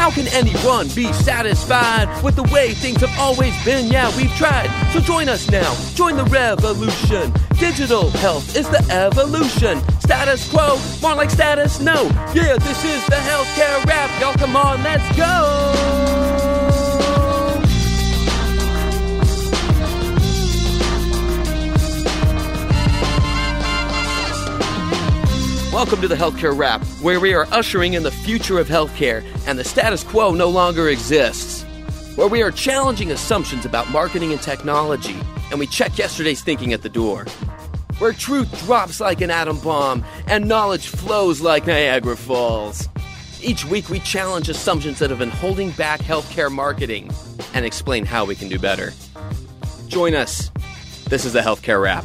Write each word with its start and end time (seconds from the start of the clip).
How 0.00 0.10
can 0.10 0.28
anyone 0.28 0.88
be 0.94 1.12
satisfied 1.12 2.08
with 2.24 2.34
the 2.34 2.44
way 2.44 2.72
things 2.72 3.02
have 3.02 3.14
always 3.18 3.52
been? 3.66 3.88
Yeah, 3.88 4.10
we've 4.16 4.34
tried. 4.34 4.70
So 4.94 5.00
join 5.00 5.28
us 5.28 5.50
now. 5.50 5.74
Join 5.94 6.16
the 6.16 6.24
revolution. 6.24 7.34
Digital 7.58 8.08
health 8.08 8.56
is 8.56 8.66
the 8.70 8.82
evolution. 8.90 9.78
Status 10.00 10.50
quo, 10.50 10.78
more 11.02 11.14
like 11.14 11.28
status 11.28 11.80
no. 11.80 12.04
Yeah, 12.32 12.56
this 12.56 12.82
is 12.82 13.04
the 13.08 13.16
healthcare 13.16 13.84
rap. 13.84 14.10
Y'all 14.22 14.32
come 14.32 14.56
on, 14.56 14.82
let's 14.82 15.04
go. 15.18 16.39
Welcome 25.72 26.00
to 26.00 26.08
the 26.08 26.16
Healthcare 26.16 26.58
Rap, 26.58 26.82
where 27.00 27.20
we 27.20 27.32
are 27.32 27.46
ushering 27.52 27.94
in 27.94 28.02
the 28.02 28.10
future 28.10 28.58
of 28.58 28.66
healthcare 28.66 29.24
and 29.46 29.56
the 29.56 29.62
status 29.62 30.02
quo 30.02 30.32
no 30.32 30.48
longer 30.48 30.88
exists. 30.88 31.62
Where 32.16 32.26
we 32.26 32.42
are 32.42 32.50
challenging 32.50 33.12
assumptions 33.12 33.64
about 33.64 33.88
marketing 33.88 34.32
and 34.32 34.42
technology, 34.42 35.14
and 35.52 35.60
we 35.60 35.68
check 35.68 35.96
yesterday's 35.96 36.42
thinking 36.42 36.72
at 36.72 36.82
the 36.82 36.88
door. 36.88 37.24
Where 38.00 38.12
truth 38.12 38.66
drops 38.66 38.98
like 38.98 39.20
an 39.20 39.30
atom 39.30 39.60
bomb 39.60 40.04
and 40.26 40.48
knowledge 40.48 40.88
flows 40.88 41.40
like 41.40 41.68
Niagara 41.68 42.16
Falls. 42.16 42.88
Each 43.40 43.64
week, 43.64 43.88
we 43.88 44.00
challenge 44.00 44.48
assumptions 44.48 44.98
that 44.98 45.10
have 45.10 45.20
been 45.20 45.30
holding 45.30 45.70
back 45.70 46.00
healthcare 46.00 46.50
marketing 46.50 47.12
and 47.54 47.64
explain 47.64 48.04
how 48.04 48.24
we 48.24 48.34
can 48.34 48.48
do 48.48 48.58
better. 48.58 48.92
Join 49.86 50.16
us. 50.16 50.50
This 51.06 51.24
is 51.24 51.32
the 51.32 51.40
Healthcare 51.40 51.80
Rap. 51.80 52.04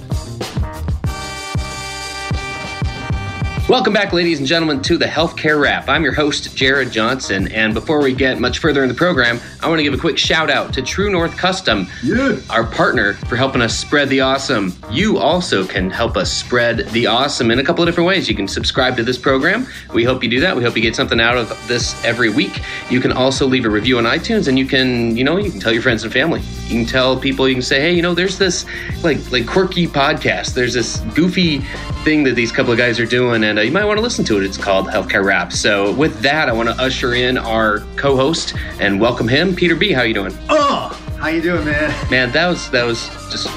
Welcome 3.68 3.94
back, 3.94 4.14
ladies 4.14 4.38
and 4.38 4.48
gentlemen, 4.48 4.84
to 4.84 4.96
the 4.96 5.06
Healthcare 5.08 5.60
Rap. 5.60 5.90
I'm 5.90 6.04
your 6.04 6.14
host, 6.14 6.56
Jared 6.56 6.92
Johnson. 6.92 7.52
And 7.52 7.74
before 7.74 8.00
we 8.00 8.14
get 8.14 8.40
much 8.40 8.60
further 8.60 8.84
in 8.84 8.90
the 8.90 8.94
program, 8.94 9.40
I 9.64 9.68
want 9.68 9.80
to 9.80 9.84
give 9.84 9.96
a 9.96 9.98
quick 9.98 10.20
shout 10.20 10.52
out 10.52 10.72
to 10.76 10.84
True 10.84 11.10
North 11.10 11.36
Custom, 11.36 11.88
Yeah. 12.04 12.36
our 12.52 12.64
partner, 12.64 13.14
for 13.28 13.36
helping 13.36 13.64
us 13.64 13.76
spread 13.76 14.10
the 14.10 14.22
awesome. 14.22 14.72
You 14.92 15.18
also 15.18 15.66
can 15.66 15.90
help 15.90 16.16
us 16.16 16.32
spread 16.32 16.88
the 16.92 17.08
awesome 17.08 17.50
in 17.50 17.58
a 17.58 17.64
couple 17.64 17.84
of 17.84 17.88
different 17.88 18.06
ways. 18.08 18.30
You 18.30 18.36
can 18.36 18.48
subscribe 18.48 18.98
to 18.98 19.04
this 19.04 19.18
program. 19.18 19.66
We 19.96 20.04
hope 20.04 20.22
you 20.24 20.30
do 20.30 20.42
that. 20.42 20.56
We 20.56 20.64
hope 20.64 20.76
you 20.76 20.84
get 20.84 20.96
something 20.96 21.20
out 21.20 21.36
of 21.36 21.50
this 21.68 21.96
every 22.06 22.30
week. 22.30 22.62
You 22.92 23.00
can 23.02 23.12
also 23.14 23.48
leave 23.48 23.66
a 23.66 23.70
review 23.72 23.98
on 23.98 24.04
iTunes 24.04 24.48
and 24.48 24.60
you 24.60 24.68
can, 24.68 25.18
you 25.18 25.24
know, 25.24 25.38
you 25.38 25.50
can 25.50 25.60
tell 25.60 25.74
your 25.74 25.82
friends 25.82 26.04
and 26.04 26.14
family. 26.14 26.42
You 26.68 26.84
can 26.84 26.86
tell 26.86 27.18
people, 27.18 27.48
you 27.48 27.56
can 27.56 27.64
say, 27.64 27.82
hey, 27.82 27.94
you 27.96 28.04
know, 28.04 28.14
there's 28.14 28.38
this 28.38 28.64
like 29.02 29.18
like 29.32 29.48
quirky 29.48 29.88
podcast. 29.88 30.54
There's 30.54 30.74
this 30.76 30.98
goofy 31.16 31.62
thing 32.04 32.24
that 32.26 32.36
these 32.36 32.52
couple 32.52 32.72
of 32.72 32.78
guys 32.78 33.00
are 33.00 33.06
doing, 33.08 33.44
and 33.44 33.55
uh, 33.58 33.62
you 33.62 33.72
might 33.72 33.86
want 33.86 33.98
to 33.98 34.02
listen 34.02 34.26
to 34.26 34.38
it. 34.38 34.44
It's 34.44 34.58
called 34.58 34.88
Healthcare 34.88 35.24
Rap. 35.24 35.52
So 35.52 35.94
with 35.94 36.20
that, 36.22 36.50
I 36.50 36.54
want 36.54 36.70
to 36.70 36.76
usher 36.76 37.14
in 37.14 37.38
our 37.38 37.80
co-host 37.96 38.56
and 38.80 39.00
welcome 39.00 39.28
him, 39.28 39.56
Peter 39.56 39.76
B. 39.76 39.92
How 39.92 40.04
you 40.04 40.14
doing? 40.14 40.38
Oh, 40.50 41.00
how 41.20 41.30
you 41.30 41.42
doing, 41.42 41.66
man? 41.66 42.12
Man, 42.12 42.32
that 42.32 42.48
was 42.48 42.70
that 42.72 42.86
was 42.86 43.08
just 43.32 43.48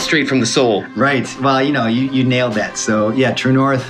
straight 0.00 0.28
from 0.28 0.40
the 0.40 0.46
soul. 0.46 0.84
Right. 0.96 1.28
Well, 1.40 1.62
you 1.62 1.72
know, 1.72 1.86
you, 1.86 2.10
you 2.10 2.24
nailed 2.24 2.54
that. 2.54 2.76
So, 2.78 3.10
yeah, 3.10 3.32
True 3.32 3.52
North, 3.52 3.84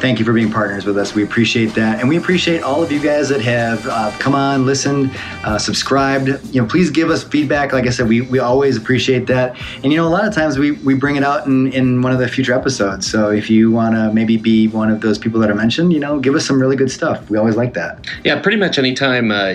thank 0.00 0.18
you 0.18 0.24
for 0.24 0.32
being 0.32 0.50
partners 0.50 0.86
with 0.86 0.96
us. 0.96 1.14
We 1.14 1.22
appreciate 1.22 1.74
that. 1.74 2.00
And 2.00 2.08
we 2.08 2.16
appreciate 2.16 2.62
all 2.62 2.82
of 2.82 2.90
you 2.90 3.00
guys 3.00 3.28
that 3.28 3.40
have 3.42 3.86
uh, 3.86 4.10
come 4.18 4.34
on, 4.34 4.66
listened, 4.66 5.10
uh, 5.44 5.58
subscribed. 5.58 6.28
You 6.54 6.62
know, 6.62 6.66
please 6.66 6.90
give 6.90 7.10
us 7.10 7.22
feedback. 7.22 7.72
Like 7.72 7.86
I 7.86 7.90
said, 7.90 8.08
we, 8.08 8.22
we 8.22 8.38
always 8.38 8.76
appreciate 8.76 9.26
that. 9.26 9.56
And, 9.82 9.92
you 9.92 9.98
know, 9.98 10.08
a 10.08 10.10
lot 10.10 10.26
of 10.26 10.34
times 10.34 10.58
we, 10.58 10.72
we 10.72 10.94
bring 10.94 11.16
it 11.16 11.22
out 11.22 11.46
in, 11.46 11.72
in 11.72 12.02
one 12.02 12.12
of 12.12 12.18
the 12.18 12.28
future 12.28 12.54
episodes. 12.54 13.10
So 13.10 13.30
if 13.30 13.50
you 13.50 13.70
want 13.70 13.94
to 13.94 14.12
maybe 14.12 14.36
be 14.36 14.68
one 14.68 14.90
of 14.90 15.00
those 15.00 15.18
people 15.18 15.40
that 15.40 15.50
are 15.50 15.54
mentioned, 15.54 15.92
you 15.92 16.00
know, 16.00 16.18
give 16.18 16.34
us 16.34 16.46
some 16.46 16.60
really 16.60 16.76
good 16.76 16.90
stuff. 16.90 17.28
We 17.28 17.36
always 17.38 17.56
like 17.56 17.74
that. 17.74 18.06
Yeah, 18.24 18.40
pretty 18.40 18.58
much 18.58 18.78
anytime 18.78 19.30
uh, 19.30 19.54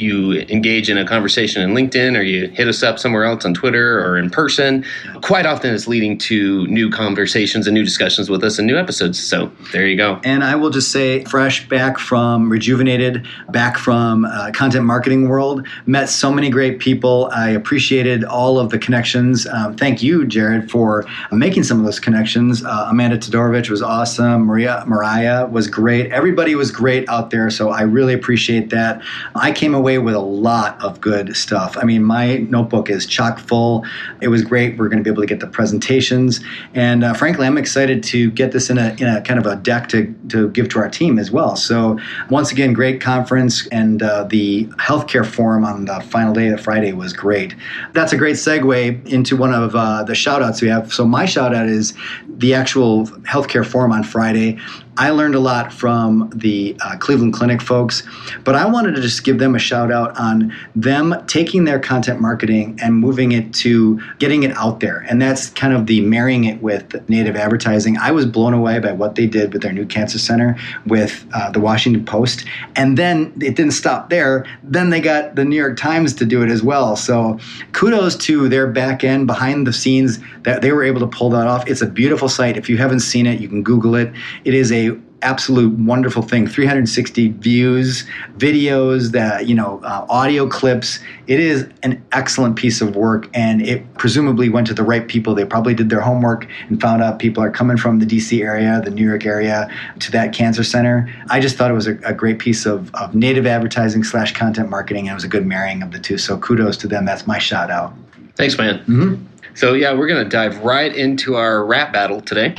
you 0.00 0.40
engage 0.48 0.90
in 0.90 0.98
a 0.98 1.06
conversation 1.06 1.62
in 1.62 1.70
LinkedIn 1.70 2.16
or 2.16 2.22
you 2.22 2.48
hit 2.48 2.68
us 2.68 2.82
up 2.82 2.98
somewhere 2.98 3.24
else 3.24 3.44
on 3.44 3.54
Twitter 3.54 4.04
or 4.04 4.18
in 4.18 4.30
person, 4.30 4.84
quite 5.22 5.46
often 5.46 5.74
it's 5.74 5.88
leading 5.88 6.18
to 6.18 6.66
new 6.66 6.90
conversations 6.90 7.66
and 7.66 7.74
new 7.74 7.84
discussions 7.84 8.28
with 8.28 8.44
us 8.44 8.58
and 8.58 8.66
new 8.66 8.76
episodes. 8.76 9.18
So 9.18 9.50
there 9.72 9.86
you 9.86 9.96
go. 9.96 10.20
And 10.24 10.44
I 10.44 10.54
will 10.54 10.70
just 10.70 10.92
say, 10.92 11.24
fresh 11.24 11.68
back 11.68 11.98
from 11.98 12.50
rejuvenated, 12.50 13.26
back 13.50 13.78
from 13.78 14.24
uh, 14.24 14.50
content 14.52 14.84
marketing 14.84 15.28
world, 15.28 15.66
met 15.86 16.08
so 16.08 16.30
many 16.32 16.50
great 16.50 16.78
people. 16.78 17.30
I 17.32 17.50
appreciated 17.50 18.24
all 18.24 18.58
of 18.58 18.70
the 18.70 18.78
connections. 18.78 19.46
Um, 19.46 19.76
thank 19.76 20.02
you, 20.02 20.26
Jared, 20.26 20.70
for 20.70 21.06
making 21.32 21.64
some 21.64 21.78
of 21.78 21.84
those 21.84 22.00
connections. 22.00 22.64
Uh, 22.64 22.86
Amanda 22.90 23.18
Todorovich 23.18 23.70
was 23.70 23.82
awesome. 23.82 24.42
Maria 24.42 24.84
Mariah 24.86 25.46
was 25.46 25.66
great. 25.66 26.10
Everybody 26.12 26.54
was 26.54 26.70
great 26.70 27.08
out 27.08 27.30
there. 27.30 27.50
So 27.50 27.70
I 27.70 27.82
really 27.82 28.14
appreciate 28.14 28.70
that. 28.70 29.02
I 29.34 29.52
came 29.52 29.74
away 29.74 29.87
with 29.96 30.14
a 30.14 30.20
lot 30.20 30.78
of 30.82 31.00
good 31.00 31.34
stuff. 31.34 31.78
I 31.78 31.84
mean, 31.84 32.04
my 32.04 32.36
notebook 32.36 32.90
is 32.90 33.06
chock 33.06 33.38
full. 33.38 33.86
It 34.20 34.28
was 34.28 34.42
great. 34.42 34.76
We're 34.76 34.88
going 34.88 35.02
to 35.02 35.04
be 35.04 35.10
able 35.10 35.22
to 35.22 35.26
get 35.26 35.40
the 35.40 35.46
presentations, 35.46 36.40
and 36.74 37.04
uh, 37.04 37.14
frankly, 37.14 37.46
I'm 37.46 37.56
excited 37.56 38.02
to 38.02 38.30
get 38.32 38.52
this 38.52 38.68
in 38.68 38.76
a 38.76 38.94
in 38.98 39.06
a 39.06 39.22
kind 39.22 39.40
of 39.40 39.46
a 39.46 39.56
deck 39.56 39.88
to 39.88 40.14
to 40.28 40.50
give 40.50 40.68
to 40.70 40.80
our 40.80 40.90
team 40.90 41.18
as 41.18 41.30
well. 41.30 41.56
So 41.56 41.98
once 42.28 42.52
again, 42.52 42.74
great 42.74 43.00
conference, 43.00 43.66
and 43.68 44.02
uh, 44.02 44.24
the 44.24 44.66
healthcare 44.78 45.24
forum 45.24 45.64
on 45.64 45.86
the 45.86 46.00
final 46.00 46.34
day 46.34 46.48
of 46.48 46.60
Friday 46.60 46.92
was 46.92 47.12
great. 47.12 47.54
That's 47.92 48.12
a 48.12 48.16
great 48.16 48.36
segue 48.36 49.06
into 49.06 49.36
one 49.36 49.54
of 49.54 49.74
uh, 49.74 50.02
the 50.02 50.14
shout 50.14 50.42
outs 50.42 50.60
we 50.60 50.68
have. 50.68 50.92
So 50.92 51.06
my 51.06 51.24
shout 51.24 51.54
out 51.54 51.68
is 51.68 51.94
the 52.26 52.54
actual 52.54 53.06
healthcare 53.22 53.64
forum 53.64 53.92
on 53.92 54.02
Friday. 54.02 54.58
I 54.98 55.10
learned 55.10 55.36
a 55.36 55.40
lot 55.40 55.72
from 55.72 56.28
the 56.34 56.76
uh, 56.80 56.96
Cleveland 56.98 57.32
Clinic 57.32 57.62
folks, 57.62 58.02
but 58.42 58.56
I 58.56 58.66
wanted 58.66 58.96
to 58.96 59.00
just 59.00 59.22
give 59.22 59.38
them 59.38 59.54
a 59.54 59.58
shout 59.58 59.92
out 59.92 60.18
on 60.18 60.52
them 60.74 61.14
taking 61.28 61.64
their 61.64 61.78
content 61.78 62.20
marketing 62.20 62.76
and 62.82 62.96
moving 62.96 63.30
it 63.30 63.54
to 63.54 64.00
getting 64.18 64.42
it 64.42 64.50
out 64.56 64.80
there. 64.80 65.06
And 65.08 65.22
that's 65.22 65.50
kind 65.50 65.72
of 65.72 65.86
the 65.86 66.00
marrying 66.00 66.44
it 66.44 66.60
with 66.60 67.08
native 67.08 67.36
advertising. 67.36 67.96
I 67.96 68.10
was 68.10 68.26
blown 68.26 68.54
away 68.54 68.80
by 68.80 68.90
what 68.90 69.14
they 69.14 69.26
did 69.26 69.52
with 69.52 69.62
their 69.62 69.72
new 69.72 69.86
cancer 69.86 70.18
center 70.18 70.58
with 70.84 71.24
uh, 71.32 71.52
the 71.52 71.60
Washington 71.60 72.04
Post. 72.04 72.44
And 72.74 72.98
then 72.98 73.32
it 73.40 73.54
didn't 73.54 73.74
stop 73.74 74.10
there. 74.10 74.44
Then 74.64 74.90
they 74.90 75.00
got 75.00 75.36
the 75.36 75.44
New 75.44 75.56
York 75.56 75.76
Times 75.76 76.12
to 76.14 76.26
do 76.26 76.42
it 76.42 76.50
as 76.50 76.64
well. 76.64 76.96
So 76.96 77.38
kudos 77.72 78.16
to 78.16 78.48
their 78.48 78.66
back 78.66 79.04
end 79.04 79.28
behind 79.28 79.64
the 79.64 79.72
scenes 79.72 80.18
that 80.42 80.60
they 80.60 80.72
were 80.72 80.82
able 80.82 81.00
to 81.00 81.06
pull 81.06 81.30
that 81.30 81.46
off. 81.46 81.68
It's 81.68 81.82
a 81.82 81.86
beautiful 81.86 82.28
site. 82.28 82.56
If 82.56 82.68
you 82.68 82.78
haven't 82.78 83.00
seen 83.00 83.26
it, 83.26 83.40
you 83.40 83.48
can 83.48 83.62
Google 83.62 83.94
it. 83.94 84.12
It 84.44 84.54
is 84.54 84.72
a 84.72 84.87
absolute 85.22 85.72
wonderful 85.78 86.22
thing. 86.22 86.46
360 86.46 87.28
views 87.28 88.04
videos 88.36 89.12
that 89.12 89.46
you 89.46 89.54
know 89.54 89.80
uh, 89.84 90.06
audio 90.08 90.48
clips. 90.48 90.98
It 91.26 91.40
is 91.40 91.68
an 91.82 92.02
excellent 92.12 92.56
piece 92.56 92.80
of 92.80 92.96
work 92.96 93.28
and 93.34 93.60
it 93.62 93.94
presumably 93.94 94.48
went 94.48 94.66
to 94.68 94.74
the 94.74 94.82
right 94.82 95.06
people. 95.06 95.34
They 95.34 95.44
probably 95.44 95.74
did 95.74 95.90
their 95.90 96.00
homework 96.00 96.46
and 96.68 96.80
found 96.80 97.02
out 97.02 97.18
people 97.18 97.42
are 97.42 97.50
coming 97.50 97.76
from 97.76 97.98
the 97.98 98.06
dc 98.06 98.40
area 98.40 98.80
the 98.84 98.90
new 98.90 99.04
york 99.04 99.26
area 99.26 99.68
to 100.00 100.10
that 100.12 100.32
cancer 100.32 100.64
center. 100.64 101.12
I 101.30 101.40
just 101.40 101.56
thought 101.56 101.70
it 101.70 101.74
was 101.74 101.86
a, 101.86 101.98
a 102.04 102.14
great 102.14 102.38
piece 102.38 102.66
of, 102.66 102.94
of 102.94 103.14
native 103.14 103.46
advertising 103.46 104.04
slash 104.04 104.32
content 104.34 104.70
marketing 104.70 105.08
and 105.08 105.12
it 105.12 105.14
was 105.14 105.24
a 105.24 105.28
good 105.28 105.46
marrying 105.46 105.82
of 105.82 105.92
the 105.92 105.98
two. 105.98 106.18
So 106.18 106.38
kudos 106.38 106.76
to 106.78 106.88
them. 106.88 107.04
That's 107.04 107.26
my 107.26 107.38
shout 107.38 107.70
out. 107.70 107.92
Thanks, 108.36 108.56
man. 108.56 108.84
Mhm. 108.86 109.24
So 109.54 109.74
yeah, 109.74 109.92
we're 109.92 110.06
gonna 110.06 110.28
dive 110.28 110.58
right 110.58 110.94
into 110.94 111.34
our 111.34 111.64
rap 111.64 111.92
battle 111.92 112.20
today. 112.20 112.54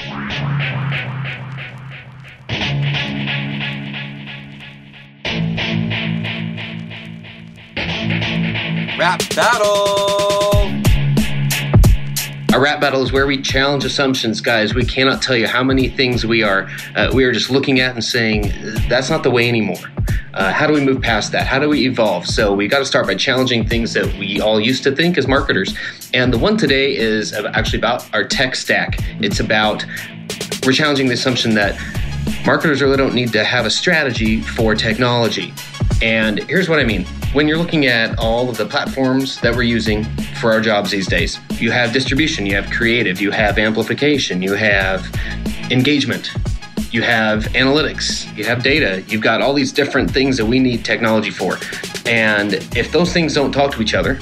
Rap 9.00 9.22
battle! 9.34 10.74
Our 12.54 12.62
rap 12.62 12.82
battle 12.82 13.02
is 13.02 13.14
where 13.14 13.28
we 13.28 13.42
challenge 13.42 13.86
assumptions, 13.86 14.42
guys. 14.42 14.74
We 14.74 14.84
cannot 14.84 15.22
tell 15.22 15.38
you 15.38 15.48
how 15.48 15.64
many 15.64 15.88
things 15.88 16.26
we 16.26 16.44
are 16.44 16.70
uh, 16.98 17.10
we 17.14 17.24
are 17.24 17.32
just 17.32 17.50
looking 17.50 17.80
at 17.80 17.94
and 17.94 18.04
saying 18.04 18.52
that's 18.90 19.10
not 19.10 19.24
the 19.24 19.32
way 19.32 19.48
anymore. 19.48 19.78
Uh, 20.34 20.52
how 20.52 20.68
do 20.68 20.74
we 20.74 20.82
move 20.82 21.02
past 21.02 21.32
that? 21.32 21.48
How 21.48 21.60
do 21.60 21.70
we 21.70 21.88
evolve? 21.88 22.28
So 22.28 22.54
we 22.54 22.68
got 22.68 22.80
to 22.80 22.86
start 22.86 23.08
by 23.08 23.16
challenging 23.16 23.66
things 23.66 23.94
that 23.94 24.06
we 24.18 24.42
all 24.42 24.60
used 24.60 24.84
to 24.84 24.94
think 24.94 25.18
as 25.18 25.30
marketers. 25.30 25.74
And 26.14 26.34
the 26.34 26.38
one 26.38 26.58
today 26.58 26.94
is 26.94 27.32
actually 27.32 27.80
about 27.80 28.14
our 28.14 28.26
tech 28.26 28.54
stack. 28.54 29.00
It's 29.22 29.40
about 29.40 29.86
we're 30.66 30.74
challenging 30.74 31.08
the 31.08 31.14
assumption 31.14 31.54
that 31.54 31.80
marketers 32.46 32.82
really 32.82 32.98
don't 32.98 33.16
need 33.16 33.32
to 33.32 33.46
have 33.46 33.66
a 33.66 33.70
strategy 33.70 34.42
for 34.42 34.76
technology. 34.76 35.54
And 36.02 36.40
here's 36.50 36.68
what 36.68 36.80
I 36.80 36.84
mean. 36.84 37.06
When 37.32 37.48
you're 37.48 37.60
looking 37.60 37.86
at 37.86 38.18
all 38.18 38.50
of 38.50 38.58
the 38.58 38.66
platforms 38.66 39.40
that 39.42 39.56
we're 39.56 39.62
using 39.62 40.04
for 40.42 40.52
our 40.52 40.60
jobs 40.60 40.90
these 40.90 41.08
days, 41.08 41.40
you 41.60 41.70
have 41.70 41.94
distribution, 41.94 42.44
you 42.44 42.56
have 42.56 42.72
creative, 42.72 43.22
you 43.22 43.30
have 43.30 43.60
amplification, 43.60 44.42
you 44.42 44.56
have 44.56 45.08
engagement, 45.70 46.32
you 46.92 47.04
have 47.04 47.44
analytics, 47.50 48.36
you 48.36 48.46
have 48.46 48.64
data, 48.64 49.04
you've 49.08 49.22
got 49.22 49.44
all 49.44 49.54
these 49.54 49.72
different 49.72 50.10
things 50.10 50.38
that 50.38 50.46
we 50.46 50.58
need 50.58 50.84
technology 50.84 51.30
for. 51.30 51.60
And 52.08 52.56
if 52.76 52.92
those 52.92 53.14
things 53.14 53.36
don't 53.36 53.52
talk 53.52 53.74
to 53.74 53.82
each 53.84 53.94
other, 53.94 54.18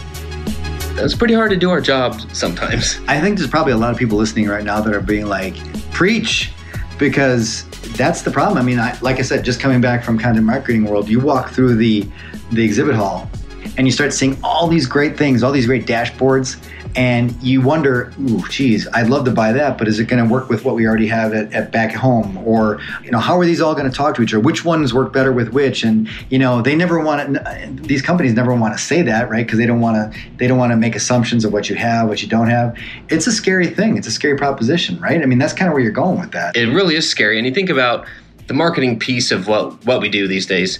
it's 0.97 1.15
pretty 1.15 1.33
hard 1.33 1.51
to 1.51 1.57
do 1.57 1.69
our 1.69 1.79
job 1.79 2.19
sometimes. 2.33 2.99
I 3.07 3.21
think 3.21 3.37
there's 3.37 3.49
probably 3.49 3.71
a 3.71 3.77
lot 3.77 3.91
of 3.91 3.97
people 3.97 4.17
listening 4.17 4.49
right 4.49 4.65
now 4.65 4.81
that 4.81 4.93
are 4.93 4.99
being 4.99 5.27
like, 5.27 5.55
preach, 5.93 6.51
because 6.99 7.63
that's 7.95 8.21
the 8.23 8.31
problem. 8.31 8.57
I 8.57 8.63
mean, 8.63 8.79
I, 8.79 8.99
like 8.99 9.19
I 9.19 9.21
said, 9.21 9.45
just 9.45 9.61
coming 9.61 9.79
back 9.79 10.03
from 10.03 10.19
content 10.19 10.45
marketing 10.45 10.83
world, 10.83 11.07
you 11.07 11.21
walk 11.21 11.51
through 11.51 11.75
the 11.75 12.05
the 12.51 12.63
exhibit 12.63 12.95
hall 12.95 13.29
and 13.77 13.85
you 13.85 13.91
start 13.91 14.13
seeing 14.13 14.37
all 14.43 14.67
these 14.67 14.87
great 14.87 15.17
things, 15.17 15.43
all 15.43 15.51
these 15.51 15.67
great 15.67 15.85
dashboards, 15.85 16.57
and 16.95 17.31
you 17.43 17.61
wonder, 17.61 18.11
ooh, 18.19 18.47
geez, 18.49 18.87
I'd 18.93 19.07
love 19.07 19.25
to 19.25 19.31
buy 19.31 19.51
that, 19.53 19.77
but 19.77 19.87
is 19.87 19.99
it 19.99 20.05
going 20.05 20.25
to 20.25 20.31
work 20.33 20.49
with 20.49 20.65
what 20.65 20.73
we 20.73 20.87
already 20.87 21.07
have 21.07 21.31
at, 21.33 21.53
at 21.53 21.71
back 21.71 21.93
home? 21.93 22.37
Or, 22.39 22.79
you 23.03 23.11
know, 23.11 23.19
how 23.19 23.37
are 23.37 23.45
these 23.45 23.61
all 23.61 23.75
going 23.75 23.89
to 23.89 23.95
talk 23.95 24.15
to 24.15 24.23
each 24.23 24.33
other? 24.33 24.41
Which 24.41 24.65
ones 24.65 24.95
work 24.95 25.13
better 25.13 25.31
with 25.31 25.49
which? 25.49 25.83
And, 25.83 26.09
you 26.29 26.39
know, 26.39 26.61
they 26.61 26.75
never 26.75 26.99
want 26.99 27.35
to, 27.35 27.69
these 27.83 28.01
companies 28.01 28.33
never 28.33 28.55
want 28.55 28.75
to 28.75 28.83
say 28.83 29.03
that, 29.03 29.29
right? 29.29 29.45
Because 29.45 29.59
they 29.59 29.67
don't 29.67 29.81
want 29.81 29.95
to, 29.95 30.19
they 30.37 30.47
don't 30.47 30.57
want 30.57 30.71
to 30.71 30.77
make 30.77 30.95
assumptions 30.95 31.45
of 31.45 31.53
what 31.53 31.69
you 31.69 31.75
have, 31.75 32.07
what 32.07 32.23
you 32.23 32.27
don't 32.27 32.49
have. 32.49 32.75
It's 33.09 33.27
a 33.27 33.31
scary 33.31 33.67
thing. 33.67 33.95
It's 33.95 34.07
a 34.07 34.11
scary 34.11 34.37
proposition, 34.37 34.99
right? 34.99 35.21
I 35.21 35.25
mean, 35.27 35.37
that's 35.37 35.53
kind 35.53 35.67
of 35.67 35.73
where 35.73 35.83
you're 35.83 35.91
going 35.91 36.19
with 36.19 36.31
that. 36.31 36.55
It 36.55 36.73
really 36.73 36.95
is 36.95 37.07
scary. 37.07 37.37
And 37.37 37.45
you 37.45 37.53
think 37.53 37.69
about 37.69 38.07
the 38.47 38.55
marketing 38.55 38.97
piece 38.97 39.31
of 39.31 39.47
what, 39.47 39.85
what 39.85 40.01
we 40.01 40.09
do 40.09 40.27
these 40.27 40.47
days, 40.47 40.79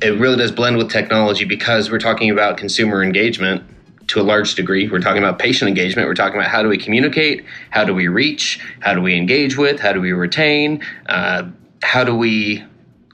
it 0.00 0.18
really 0.18 0.36
does 0.36 0.52
blend 0.52 0.76
with 0.76 0.90
technology 0.90 1.44
because 1.44 1.90
we're 1.90 1.98
talking 1.98 2.30
about 2.30 2.56
consumer 2.56 3.02
engagement 3.02 3.64
to 4.08 4.20
a 4.20 4.22
large 4.22 4.54
degree. 4.54 4.88
We're 4.88 5.00
talking 5.00 5.22
about 5.22 5.38
patient 5.38 5.68
engagement. 5.68 6.08
We're 6.08 6.14
talking 6.14 6.38
about 6.38 6.50
how 6.50 6.62
do 6.62 6.68
we 6.68 6.78
communicate, 6.78 7.44
how 7.70 7.84
do 7.84 7.94
we 7.94 8.08
reach, 8.08 8.60
how 8.80 8.94
do 8.94 9.02
we 9.02 9.16
engage 9.16 9.56
with, 9.56 9.80
how 9.80 9.92
do 9.92 10.00
we 10.00 10.12
retain, 10.12 10.82
uh, 11.08 11.44
how 11.82 12.04
do 12.04 12.14
we 12.14 12.64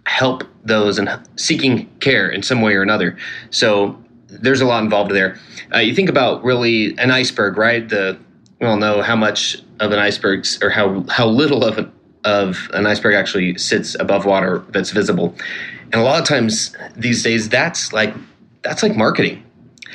help 0.06 0.44
those 0.64 0.98
in 0.98 1.08
seeking 1.36 1.86
care 2.00 2.28
in 2.28 2.42
some 2.42 2.60
way 2.60 2.74
or 2.74 2.82
another. 2.82 3.16
So 3.50 3.98
there's 4.28 4.60
a 4.60 4.66
lot 4.66 4.82
involved 4.82 5.10
there. 5.10 5.38
Uh, 5.74 5.78
you 5.78 5.94
think 5.94 6.08
about 6.08 6.44
really 6.44 6.96
an 6.98 7.10
iceberg, 7.10 7.56
right? 7.56 7.88
The 7.88 8.18
we 8.60 8.66
all 8.66 8.76
know 8.76 9.02
how 9.02 9.16
much 9.16 9.56
of 9.80 9.92
an 9.92 9.98
iceberg 9.98 10.46
or 10.62 10.70
how 10.70 11.04
how 11.08 11.26
little 11.26 11.64
of 11.64 11.78
an 11.78 11.92
of 12.24 12.70
an 12.72 12.86
iceberg 12.86 13.14
actually 13.14 13.58
sits 13.58 13.94
above 14.00 14.24
water 14.24 14.64
that's 14.70 14.90
visible. 14.90 15.34
And 15.92 15.94
a 15.94 16.02
lot 16.02 16.20
of 16.20 16.26
times 16.26 16.76
these 16.96 17.22
days 17.22 17.48
that's 17.48 17.92
like 17.92 18.14
that's 18.62 18.82
like 18.82 18.96
marketing 18.96 19.44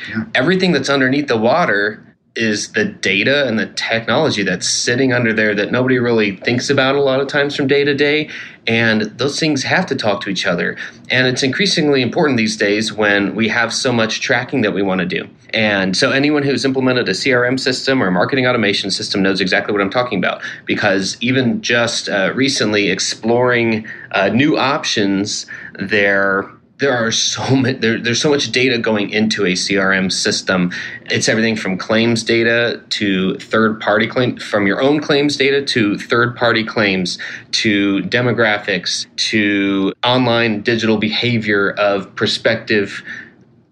yeah. 0.09 0.23
Everything 0.35 0.71
that's 0.71 0.89
underneath 0.89 1.27
the 1.27 1.37
water 1.37 2.08
is 2.35 2.71
the 2.73 2.85
data 2.85 3.47
and 3.47 3.57
the 3.57 3.65
technology 3.67 4.43
that's 4.43 4.67
sitting 4.67 5.11
under 5.11 5.33
there 5.33 5.55
that 5.55 5.71
nobody 5.71 5.97
really 5.97 6.37
thinks 6.37 6.69
about 6.69 6.95
a 6.95 7.01
lot 7.01 7.19
of 7.19 7.27
times 7.27 7.55
from 7.55 7.67
day 7.67 7.83
to 7.83 7.93
day. 7.93 8.29
And 8.67 9.01
those 9.17 9.39
things 9.39 9.63
have 9.63 9.85
to 9.87 9.95
talk 9.95 10.21
to 10.21 10.29
each 10.29 10.45
other. 10.45 10.77
And 11.09 11.27
it's 11.27 11.41
increasingly 11.41 12.01
important 12.01 12.37
these 12.37 12.55
days 12.55 12.93
when 12.93 13.35
we 13.35 13.47
have 13.49 13.73
so 13.73 13.91
much 13.91 14.21
tracking 14.21 14.61
that 14.61 14.73
we 14.73 14.83
want 14.83 14.99
to 14.99 15.05
do. 15.05 15.27
And 15.53 15.97
so, 15.97 16.11
anyone 16.11 16.43
who's 16.43 16.63
implemented 16.63 17.09
a 17.09 17.13
CRM 17.13 17.59
system 17.59 18.03
or 18.03 18.11
marketing 18.11 18.45
automation 18.45 18.91
system 18.91 19.23
knows 19.23 19.41
exactly 19.41 19.71
what 19.71 19.81
I'm 19.81 19.89
talking 19.89 20.19
about. 20.19 20.43
Because 20.65 21.17
even 21.21 21.61
just 21.61 22.07
uh, 22.07 22.31
recently 22.35 22.89
exploring 22.89 23.87
uh, 24.11 24.29
new 24.29 24.57
options, 24.57 25.47
there 25.79 26.47
there 26.79 26.95
are 26.95 27.11
so 27.11 27.55
many 27.55 27.77
there, 27.77 27.99
there's 27.99 28.21
so 28.21 28.29
much 28.29 28.51
data 28.51 28.77
going 28.77 29.09
into 29.11 29.45
a 29.45 29.53
crm 29.53 30.11
system. 30.11 30.71
It's 31.05 31.29
everything 31.29 31.55
from 31.55 31.77
claims 31.77 32.23
data 32.23 32.81
to 32.89 33.37
third 33.37 33.79
party 33.79 34.07
claim 34.07 34.37
from 34.37 34.65
your 34.65 34.81
own 34.81 35.01
claims 35.01 35.37
data 35.37 35.63
to 35.63 35.97
third 35.97 36.35
party 36.35 36.63
claims 36.63 37.19
to 37.51 38.01
demographics 38.03 39.05
to 39.29 39.93
online 40.03 40.61
digital 40.61 40.97
behavior 40.97 41.71
of 41.71 42.15
prospective 42.15 43.03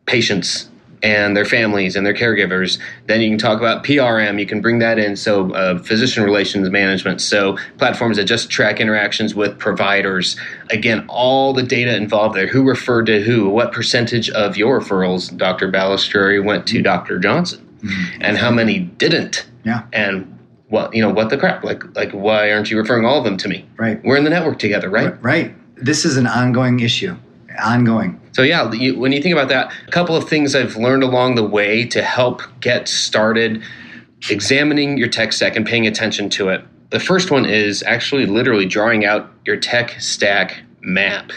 patients 0.05 0.69
and 1.07 1.37
their 1.37 1.45
families 1.45 1.95
and 1.95 2.05
their 2.05 2.13
caregivers. 2.13 2.77
Then 3.05 3.21
you 3.21 3.29
can 3.29 3.37
talk 3.37 3.59
about 3.59 3.85
PRM. 3.85 4.41
You 4.41 4.45
can 4.45 4.59
bring 4.59 4.79
that 4.79 4.99
in. 4.99 5.15
So, 5.15 5.53
uh, 5.53 5.79
physician 5.79 6.25
relations 6.25 6.69
management. 6.69 7.21
So, 7.21 7.57
platforms 7.77 8.17
that 8.17 8.25
just 8.25 8.49
track 8.49 8.81
interactions 8.81 9.33
with 9.33 9.57
providers. 9.57 10.35
Again, 10.69 11.05
all 11.07 11.53
the 11.53 11.63
data 11.63 11.95
involved 11.95 12.35
there. 12.35 12.47
Who 12.47 12.67
referred 12.67 13.05
to 13.05 13.21
who? 13.21 13.47
What 13.47 13.71
percentage 13.71 14.29
of 14.31 14.57
your 14.57 14.81
referrals, 14.81 15.35
Dr. 15.35 15.71
Balistreri, 15.71 16.43
went 16.43 16.67
to 16.67 16.81
Dr. 16.81 17.19
Johnson? 17.19 17.65
Mm-hmm. 17.77 18.21
And 18.21 18.37
how 18.37 18.51
many 18.51 18.79
didn't? 18.79 19.47
Yeah. 19.63 19.83
And 19.93 20.37
what 20.67 20.93
you 20.93 21.01
know? 21.01 21.09
What 21.09 21.29
the 21.29 21.37
crap? 21.37 21.63
Like, 21.63 21.83
like 21.95 22.11
why 22.11 22.51
aren't 22.51 22.69
you 22.69 22.77
referring 22.77 23.05
all 23.05 23.17
of 23.17 23.23
them 23.23 23.37
to 23.37 23.47
me? 23.47 23.65
Right. 23.77 24.03
We're 24.03 24.17
in 24.17 24.25
the 24.25 24.29
network 24.29 24.59
together, 24.59 24.89
right? 24.89 25.23
Right. 25.23 25.55
This 25.77 26.03
is 26.03 26.17
an 26.17 26.27
ongoing 26.27 26.81
issue 26.81 27.15
ongoing. 27.59 28.19
So 28.31 28.43
yeah, 28.43 28.71
you, 28.71 28.97
when 28.97 29.11
you 29.11 29.21
think 29.21 29.33
about 29.33 29.49
that, 29.49 29.71
a 29.87 29.91
couple 29.91 30.15
of 30.15 30.29
things 30.29 30.55
I've 30.55 30.75
learned 30.75 31.03
along 31.03 31.35
the 31.35 31.43
way 31.43 31.85
to 31.85 32.01
help 32.01 32.41
get 32.59 32.87
started 32.87 33.63
examining 34.29 34.97
your 34.97 35.07
tech 35.07 35.33
stack 35.33 35.55
and 35.55 35.65
paying 35.65 35.87
attention 35.87 36.29
to 36.31 36.49
it. 36.49 36.63
The 36.89 36.99
first 36.99 37.31
one 37.31 37.45
is 37.45 37.83
actually 37.83 38.25
literally 38.25 38.65
drawing 38.65 39.05
out 39.05 39.29
your 39.45 39.57
tech 39.57 39.99
stack 39.99 40.61
map. 40.81 41.31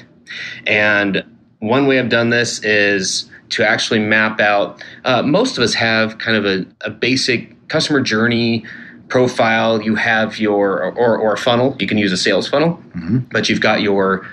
And 0.66 1.24
one 1.58 1.86
way 1.86 1.98
I've 1.98 2.08
done 2.08 2.30
this 2.30 2.62
is 2.62 3.30
to 3.50 3.68
actually 3.68 4.00
map 4.00 4.40
out. 4.40 4.82
Uh, 5.04 5.22
most 5.22 5.58
of 5.58 5.64
us 5.64 5.74
have 5.74 6.18
kind 6.18 6.36
of 6.36 6.46
a, 6.46 6.66
a 6.82 6.90
basic 6.90 7.68
customer 7.68 8.00
journey 8.00 8.64
profile. 9.08 9.82
You 9.82 9.96
have 9.96 10.38
your 10.38 10.82
or, 10.94 11.18
or 11.18 11.32
a 11.32 11.36
funnel. 11.36 11.76
You 11.80 11.86
can 11.86 11.98
use 11.98 12.12
a 12.12 12.16
sales 12.16 12.48
funnel, 12.48 12.80
mm-hmm. 12.94 13.18
but 13.32 13.48
you've 13.48 13.60
got 13.60 13.82
your 13.82 14.26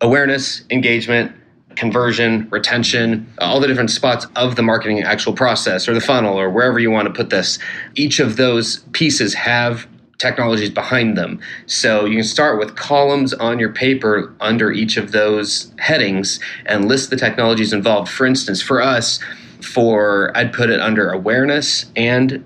awareness, 0.00 0.62
engagement, 0.70 1.32
conversion, 1.76 2.48
retention, 2.50 3.32
all 3.38 3.60
the 3.60 3.66
different 3.66 3.90
spots 3.90 4.26
of 4.36 4.56
the 4.56 4.62
marketing 4.62 5.02
actual 5.02 5.32
process 5.32 5.88
or 5.88 5.94
the 5.94 6.00
funnel 6.00 6.38
or 6.38 6.50
wherever 6.50 6.78
you 6.78 6.90
want 6.90 7.06
to 7.06 7.14
put 7.14 7.30
this. 7.30 7.58
Each 7.94 8.18
of 8.18 8.36
those 8.36 8.78
pieces 8.92 9.34
have 9.34 9.86
technologies 10.18 10.70
behind 10.70 11.16
them. 11.16 11.40
So 11.66 12.04
you 12.04 12.16
can 12.16 12.24
start 12.24 12.58
with 12.58 12.74
columns 12.74 13.32
on 13.32 13.60
your 13.60 13.72
paper 13.72 14.34
under 14.40 14.72
each 14.72 14.96
of 14.96 15.12
those 15.12 15.72
headings 15.78 16.40
and 16.66 16.88
list 16.88 17.10
the 17.10 17.16
technologies 17.16 17.72
involved. 17.72 18.10
For 18.10 18.26
instance, 18.26 18.60
for 18.60 18.82
us, 18.82 19.20
for 19.62 20.36
I'd 20.36 20.52
put 20.52 20.70
it 20.70 20.80
under 20.80 21.10
awareness 21.10 21.86
and 21.94 22.44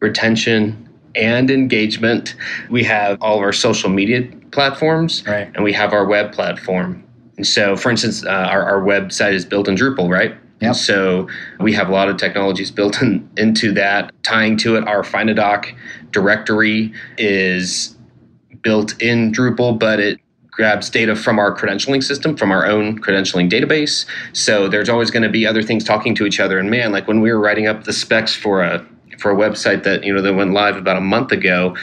retention 0.00 0.88
and 1.14 1.50
engagement. 1.50 2.34
We 2.70 2.84
have 2.84 3.20
all 3.20 3.36
of 3.36 3.42
our 3.42 3.52
social 3.52 3.90
media 3.90 4.26
platforms, 4.52 5.26
right. 5.26 5.50
and 5.54 5.64
we 5.64 5.72
have 5.72 5.92
our 5.92 6.06
web 6.06 6.32
platform. 6.32 7.04
And 7.36 7.46
so, 7.46 7.76
for 7.76 7.90
instance, 7.90 8.24
uh, 8.24 8.28
our, 8.28 8.62
our 8.62 8.82
website 8.82 9.32
is 9.32 9.44
built 9.44 9.66
in 9.66 9.74
Drupal, 9.74 10.08
right? 10.08 10.36
Yep. 10.60 10.76
So 10.76 11.28
we 11.58 11.72
have 11.72 11.88
a 11.88 11.92
lot 11.92 12.08
of 12.08 12.18
technologies 12.18 12.70
built 12.70 13.02
in, 13.02 13.28
into 13.36 13.72
that. 13.72 14.12
Tying 14.22 14.56
to 14.58 14.76
it, 14.76 14.86
our 14.86 15.02
Find 15.02 15.28
a 15.28 15.34
Doc 15.34 15.72
directory 16.12 16.92
is 17.18 17.96
built 18.62 19.00
in 19.02 19.32
Drupal, 19.32 19.76
but 19.78 19.98
it 19.98 20.20
grabs 20.52 20.88
data 20.90 21.16
from 21.16 21.38
our 21.38 21.56
credentialing 21.56 22.04
system, 22.04 22.36
from 22.36 22.52
our 22.52 22.64
own 22.64 23.00
credentialing 23.00 23.50
database. 23.50 24.06
So 24.34 24.68
there's 24.68 24.88
always 24.88 25.10
going 25.10 25.24
to 25.24 25.28
be 25.28 25.46
other 25.46 25.62
things 25.62 25.82
talking 25.82 26.14
to 26.14 26.26
each 26.26 26.38
other. 26.38 26.58
And 26.58 26.70
man, 26.70 26.92
like 26.92 27.08
when 27.08 27.20
we 27.20 27.32
were 27.32 27.40
writing 27.40 27.66
up 27.66 27.84
the 27.84 27.92
specs 27.92 28.34
for 28.34 28.62
a 28.62 28.86
for 29.18 29.30
a 29.30 29.34
website 29.36 29.82
that 29.84 30.04
you 30.04 30.12
know 30.12 30.20
that 30.20 30.34
went 30.34 30.52
live 30.52 30.76
about 30.76 30.96
a 30.96 31.00
month 31.00 31.32
ago, 31.32 31.74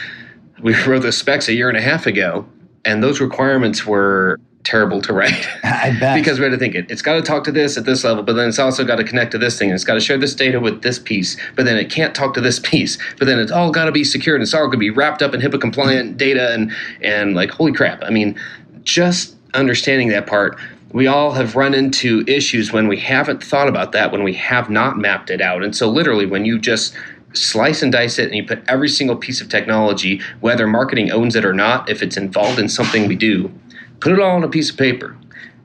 we 0.62 0.74
wrote 0.86 1.02
the 1.02 1.12
specs 1.12 1.48
a 1.48 1.52
year 1.52 1.68
and 1.68 1.76
a 1.76 1.82
half 1.82 2.06
ago, 2.06 2.46
and 2.84 3.02
those 3.02 3.20
requirements 3.20 3.86
were 3.86 4.40
terrible 4.64 5.00
to 5.02 5.12
write. 5.12 5.46
I 5.64 5.96
bet. 5.98 6.16
because 6.16 6.38
we 6.38 6.44
had 6.44 6.52
to 6.52 6.58
think 6.58 6.74
it. 6.74 6.90
It's 6.90 7.02
got 7.02 7.14
to 7.14 7.22
talk 7.22 7.44
to 7.44 7.52
this 7.52 7.76
at 7.76 7.84
this 7.84 8.04
level, 8.04 8.22
but 8.22 8.34
then 8.34 8.48
it's 8.48 8.58
also 8.58 8.84
got 8.84 8.96
to 8.96 9.04
connect 9.04 9.32
to 9.32 9.38
this 9.38 9.58
thing. 9.58 9.70
And 9.70 9.74
it's 9.74 9.84
got 9.84 9.94
to 9.94 10.00
share 10.00 10.18
this 10.18 10.34
data 10.34 10.60
with 10.60 10.82
this 10.82 10.98
piece, 10.98 11.36
but 11.56 11.64
then 11.64 11.76
it 11.76 11.90
can't 11.90 12.14
talk 12.14 12.34
to 12.34 12.40
this 12.40 12.58
piece. 12.60 12.98
But 13.18 13.26
then 13.26 13.38
it's 13.38 13.52
all 13.52 13.70
got 13.70 13.86
to 13.86 13.92
be 13.92 14.04
secured 14.04 14.36
and 14.36 14.42
it's 14.42 14.54
all 14.54 14.62
going 14.66 14.72
to 14.72 14.78
be 14.78 14.90
wrapped 14.90 15.22
up 15.22 15.34
in 15.34 15.40
HIPAA 15.40 15.60
compliant 15.60 16.16
data 16.16 16.52
and 16.52 16.72
and 17.02 17.34
like 17.34 17.50
holy 17.50 17.72
crap. 17.72 18.02
I 18.04 18.10
mean, 18.10 18.38
just 18.82 19.36
understanding 19.54 20.08
that 20.08 20.26
part. 20.26 20.58
We 20.92 21.06
all 21.06 21.30
have 21.32 21.54
run 21.54 21.72
into 21.72 22.24
issues 22.26 22.72
when 22.72 22.88
we 22.88 22.98
haven't 22.98 23.44
thought 23.44 23.68
about 23.68 23.92
that, 23.92 24.10
when 24.10 24.24
we 24.24 24.34
have 24.34 24.68
not 24.68 24.98
mapped 24.98 25.30
it 25.30 25.40
out. 25.40 25.62
And 25.62 25.74
so, 25.74 25.88
literally, 25.88 26.26
when 26.26 26.44
you 26.44 26.58
just 26.58 26.94
slice 27.32 27.82
and 27.82 27.92
dice 27.92 28.18
it 28.18 28.26
and 28.26 28.34
you 28.34 28.44
put 28.44 28.62
every 28.68 28.88
single 28.88 29.16
piece 29.16 29.40
of 29.40 29.48
technology, 29.48 30.20
whether 30.40 30.66
marketing 30.66 31.10
owns 31.10 31.36
it 31.36 31.44
or 31.44 31.52
not, 31.52 31.88
if 31.88 32.02
it's 32.02 32.16
involved 32.16 32.58
in 32.58 32.68
something 32.68 33.06
we 33.06 33.16
do, 33.16 33.52
put 34.00 34.12
it 34.12 34.20
all 34.20 34.36
on 34.36 34.44
a 34.44 34.48
piece 34.48 34.70
of 34.70 34.76
paper. 34.76 35.16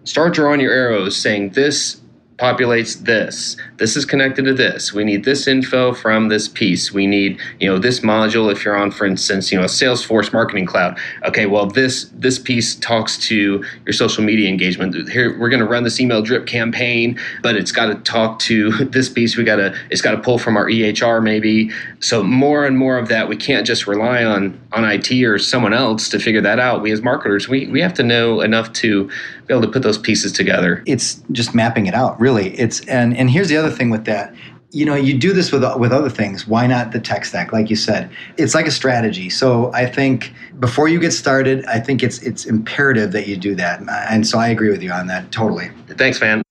Start 0.04 0.34
drawing 0.34 0.60
your 0.60 0.72
arrows 0.72 1.18
saying 1.18 1.52
this 1.52 2.02
populates 2.38 3.06
this. 3.06 3.56
This 3.78 3.96
is 3.96 4.04
connected 4.04 4.44
to 4.44 4.54
this. 4.54 4.92
We 4.92 5.06
need 5.06 5.24
this 5.24 5.48
info 5.48 5.94
from 5.94 6.28
this 6.28 6.50
piece. 6.50 6.92
We 6.92 7.08
need, 7.08 7.40
you 7.62 7.70
know, 7.70 7.78
this 7.78 8.02
module 8.02 8.52
if 8.52 8.66
you're 8.66 8.76
on 8.76 8.92
for 8.92 9.06
instance, 9.06 9.52
you 9.52 9.60
know, 9.60 9.66
Salesforce 9.66 10.34
marketing 10.34 10.66
cloud. 10.66 11.00
Okay, 11.24 11.46
well 11.46 11.66
this 11.66 12.10
this 12.14 12.38
piece 12.38 12.76
talks 12.76 13.18
to 13.28 13.64
your 13.86 13.94
social 13.94 14.24
media 14.24 14.50
engagement. 14.50 15.10
Here 15.10 15.38
we're 15.40 15.50
going 15.50 15.62
to 15.62 15.68
run 15.68 15.84
this 15.84 16.02
email 16.02 16.22
drip 16.22 16.46
campaign, 16.46 17.18
but 17.42 17.56
it's 17.56 17.72
got 17.72 17.86
to 17.86 17.96
talk 17.96 18.40
to 18.40 18.72
this 18.86 19.08
piece. 19.08 19.38
We 19.38 19.46
got 19.46 19.58
to 19.58 19.74
it's 19.90 20.02
got 20.02 20.12
to 20.12 20.22
pull 20.22 20.38
from 20.38 20.58
our 20.58 20.66
EHR 20.66 21.24
maybe. 21.24 21.72
So 22.02 22.22
more 22.22 22.66
and 22.66 22.78
more 22.78 22.98
of 22.98 23.08
that 23.08 23.30
we 23.30 23.38
can't 23.38 23.66
just 23.66 23.88
rely 23.88 24.26
on 24.26 24.60
on 24.74 24.84
IT 24.84 25.10
or 25.24 25.40
someone 25.40 25.74
else 25.74 26.10
to 26.10 26.20
figure 26.20 26.42
that 26.42 26.60
out. 26.60 26.82
We 26.82 26.92
as 26.92 27.02
marketers, 27.02 27.48
we 27.48 27.68
we 27.68 27.80
have 27.80 27.94
to 27.94 28.04
know 28.04 28.42
enough 28.42 28.74
to 28.74 29.10
be 29.48 29.54
able 29.54 29.62
to 29.62 29.72
put 29.72 29.84
those 29.84 29.98
pieces 29.98 30.32
together. 30.32 30.84
It's 30.86 31.22
just 31.32 31.54
mapping 31.54 31.86
it 31.86 31.94
out, 31.94 32.20
really. 32.20 32.58
It's 32.60 32.86
and 32.88 33.16
and 33.16 33.30
here's 33.30 33.50
the 33.50 33.58
other 33.58 33.72
thing 33.72 33.90
with 33.90 34.06
that. 34.06 34.34
You 34.72 34.86
know 34.86 34.96
you 34.96 35.18
do 35.18 35.32
this 35.32 35.52
with 35.52 35.64
with 35.78 35.92
other 35.92 36.10
things. 36.10 36.48
Why 36.48 36.68
not 36.68 36.92
the 36.92 37.00
tech 37.00 37.26
stack? 37.26 37.54
Like 37.54 37.70
you 37.70 37.76
said 37.76 38.10
it's 38.38 38.54
like 38.54 38.68
a 38.68 38.72
strategy. 38.72 39.30
So 39.30 39.72
i 39.74 39.86
think 39.86 40.34
before 40.60 40.90
you 40.90 41.00
get 41.00 41.12
started 41.12 41.66
i 41.66 41.80
think 41.80 42.04
it's 42.04 42.20
it's 42.20 42.46
imperative 42.46 43.12
that 43.14 43.28
you 43.28 43.38
do 43.38 43.56
that. 43.56 43.82
And 44.10 44.28
so 44.28 44.38
i 44.38 44.50
agree 44.50 44.70
with 44.70 44.84
you 44.84 44.92
on 44.92 45.08
that 45.08 45.32
totally. 45.32 45.70
Thanks 45.98 46.20
man 46.20 46.45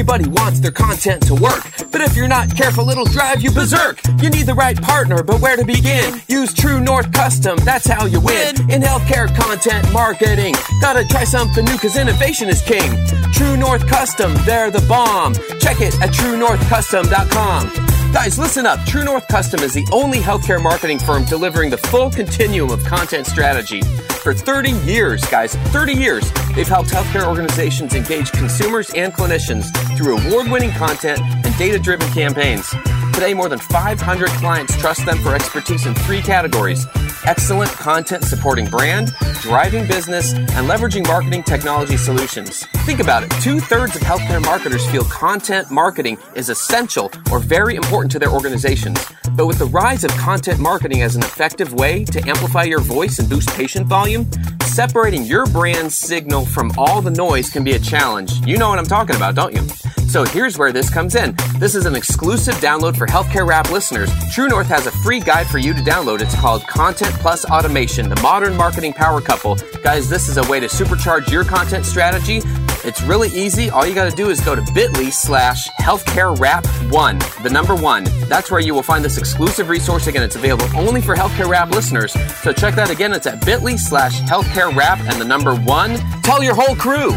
Everybody 0.00 0.30
wants 0.30 0.60
their 0.60 0.70
content 0.70 1.22
to 1.24 1.34
work, 1.34 1.62
but 1.92 2.00
if 2.00 2.16
you're 2.16 2.26
not 2.26 2.56
careful, 2.56 2.88
it'll 2.88 3.04
drive 3.04 3.42
you 3.42 3.50
berserk. 3.50 4.00
You 4.22 4.30
need 4.30 4.46
the 4.46 4.54
right 4.54 4.80
partner, 4.80 5.22
but 5.22 5.42
where 5.42 5.58
to 5.58 5.64
begin? 5.64 6.22
Use 6.26 6.54
True 6.54 6.80
North 6.80 7.12
Custom, 7.12 7.58
that's 7.66 7.86
how 7.86 8.06
you 8.06 8.18
win. 8.18 8.56
In 8.70 8.80
healthcare 8.80 9.28
content 9.36 9.92
marketing, 9.92 10.54
gotta 10.80 11.06
try 11.06 11.24
something 11.24 11.66
new, 11.66 11.76
cause 11.76 11.98
innovation 11.98 12.48
is 12.48 12.62
king. 12.62 12.96
True 13.34 13.58
North 13.58 13.86
Custom, 13.88 14.32
they're 14.46 14.70
the 14.70 14.80
bomb. 14.88 15.34
Check 15.60 15.82
it 15.82 15.94
at 16.00 16.14
truenorthcustom.com. 16.14 17.99
Guys, 18.12 18.40
listen 18.40 18.66
up. 18.66 18.84
True 18.86 19.04
North 19.04 19.28
Custom 19.28 19.60
is 19.60 19.72
the 19.72 19.86
only 19.92 20.18
healthcare 20.18 20.60
marketing 20.60 20.98
firm 20.98 21.24
delivering 21.26 21.70
the 21.70 21.78
full 21.78 22.10
continuum 22.10 22.70
of 22.70 22.82
content 22.84 23.24
strategy. 23.24 23.82
For 24.22 24.34
30 24.34 24.72
years, 24.84 25.24
guys, 25.26 25.54
30 25.54 25.92
years, 25.92 26.28
they've 26.56 26.66
helped 26.66 26.90
healthcare 26.90 27.24
organizations 27.24 27.94
engage 27.94 28.32
consumers 28.32 28.90
and 28.96 29.12
clinicians 29.12 29.70
through 29.96 30.18
award 30.18 30.50
winning 30.50 30.72
content 30.72 31.20
and 31.20 31.56
data 31.56 31.78
driven 31.78 32.10
campaigns. 32.10 32.68
Today, 33.12 33.34
more 33.34 33.48
than 33.48 33.58
500 33.58 34.28
clients 34.28 34.76
trust 34.78 35.04
them 35.04 35.18
for 35.18 35.34
expertise 35.34 35.86
in 35.86 35.94
three 35.94 36.22
categories 36.22 36.86
excellent 37.24 37.70
content 37.72 38.24
supporting 38.24 38.66
brand, 38.66 39.12
driving 39.42 39.86
business, 39.86 40.32
and 40.32 40.68
leveraging 40.68 41.06
marketing 41.06 41.42
technology 41.42 41.96
solutions. 41.96 42.64
Think 42.86 43.00
about 43.00 43.22
it 43.22 43.30
two 43.42 43.60
thirds 43.60 43.94
of 43.96 44.02
healthcare 44.02 44.42
marketers 44.42 44.88
feel 44.90 45.04
content 45.04 45.70
marketing 45.70 46.18
is 46.34 46.48
essential 46.48 47.10
or 47.30 47.38
very 47.38 47.76
important 47.76 48.10
to 48.12 48.18
their 48.18 48.30
organizations. 48.30 48.98
But 49.32 49.46
with 49.46 49.58
the 49.58 49.66
rise 49.66 50.04
of 50.04 50.10
content 50.12 50.60
marketing 50.60 51.02
as 51.02 51.16
an 51.16 51.22
effective 51.22 51.74
way 51.74 52.04
to 52.06 52.28
amplify 52.28 52.64
your 52.64 52.80
voice 52.80 53.18
and 53.18 53.28
boost 53.28 53.50
patient 53.50 53.86
volume, 53.86 54.28
separating 54.62 55.24
your 55.24 55.46
brand 55.46 55.92
signal 55.92 56.46
from 56.46 56.72
all 56.78 57.02
the 57.02 57.10
noise 57.10 57.50
can 57.50 57.64
be 57.64 57.72
a 57.72 57.78
challenge. 57.78 58.32
You 58.46 58.56
know 58.56 58.68
what 58.68 58.78
I'm 58.78 58.86
talking 58.86 59.16
about, 59.16 59.34
don't 59.34 59.54
you? 59.54 59.66
So 60.10 60.24
here's 60.24 60.58
where 60.58 60.72
this 60.72 60.90
comes 60.90 61.14
in. 61.14 61.36
This 61.60 61.76
is 61.76 61.86
an 61.86 61.94
exclusive 61.94 62.56
download 62.56 62.96
for 62.96 63.06
Healthcare 63.06 63.46
Rap 63.46 63.70
listeners. 63.70 64.10
True 64.32 64.48
North 64.48 64.66
has 64.66 64.88
a 64.88 64.90
free 64.90 65.20
guide 65.20 65.46
for 65.46 65.58
you 65.58 65.72
to 65.72 65.80
download. 65.82 66.20
It's 66.20 66.34
called 66.34 66.66
Content 66.66 67.14
Plus 67.20 67.44
Automation, 67.44 68.08
the 68.08 68.20
modern 68.20 68.56
marketing 68.56 68.92
power 68.92 69.20
couple. 69.20 69.54
Guys, 69.84 70.08
this 70.08 70.28
is 70.28 70.36
a 70.36 70.42
way 70.50 70.58
to 70.58 70.66
supercharge 70.66 71.30
your 71.30 71.44
content 71.44 71.86
strategy. 71.86 72.40
It's 72.82 73.00
really 73.02 73.28
easy. 73.28 73.70
All 73.70 73.86
you 73.86 73.94
got 73.94 74.10
to 74.10 74.16
do 74.16 74.30
is 74.30 74.40
go 74.40 74.56
to 74.56 74.72
bit.ly 74.74 75.10
slash 75.10 75.68
healthcare 75.80 76.36
rap 76.40 76.66
one, 76.90 77.20
the 77.44 77.50
number 77.50 77.76
one. 77.76 78.02
That's 78.28 78.50
where 78.50 78.58
you 78.58 78.74
will 78.74 78.82
find 78.82 79.04
this 79.04 79.16
exclusive 79.16 79.68
resource. 79.68 80.08
Again, 80.08 80.24
it's 80.24 80.34
available 80.34 80.66
only 80.74 81.02
for 81.02 81.14
Healthcare 81.14 81.48
Rap 81.48 81.70
listeners. 81.70 82.12
So 82.42 82.52
check 82.52 82.74
that 82.74 82.90
again. 82.90 83.12
It's 83.12 83.28
at 83.28 83.46
bit.ly 83.46 83.76
slash 83.76 84.20
healthcare 84.22 84.74
rap 84.74 84.98
and 85.02 85.20
the 85.20 85.24
number 85.24 85.54
one. 85.54 85.98
Tell 86.22 86.42
your 86.42 86.56
whole 86.56 86.74
crew 86.74 87.16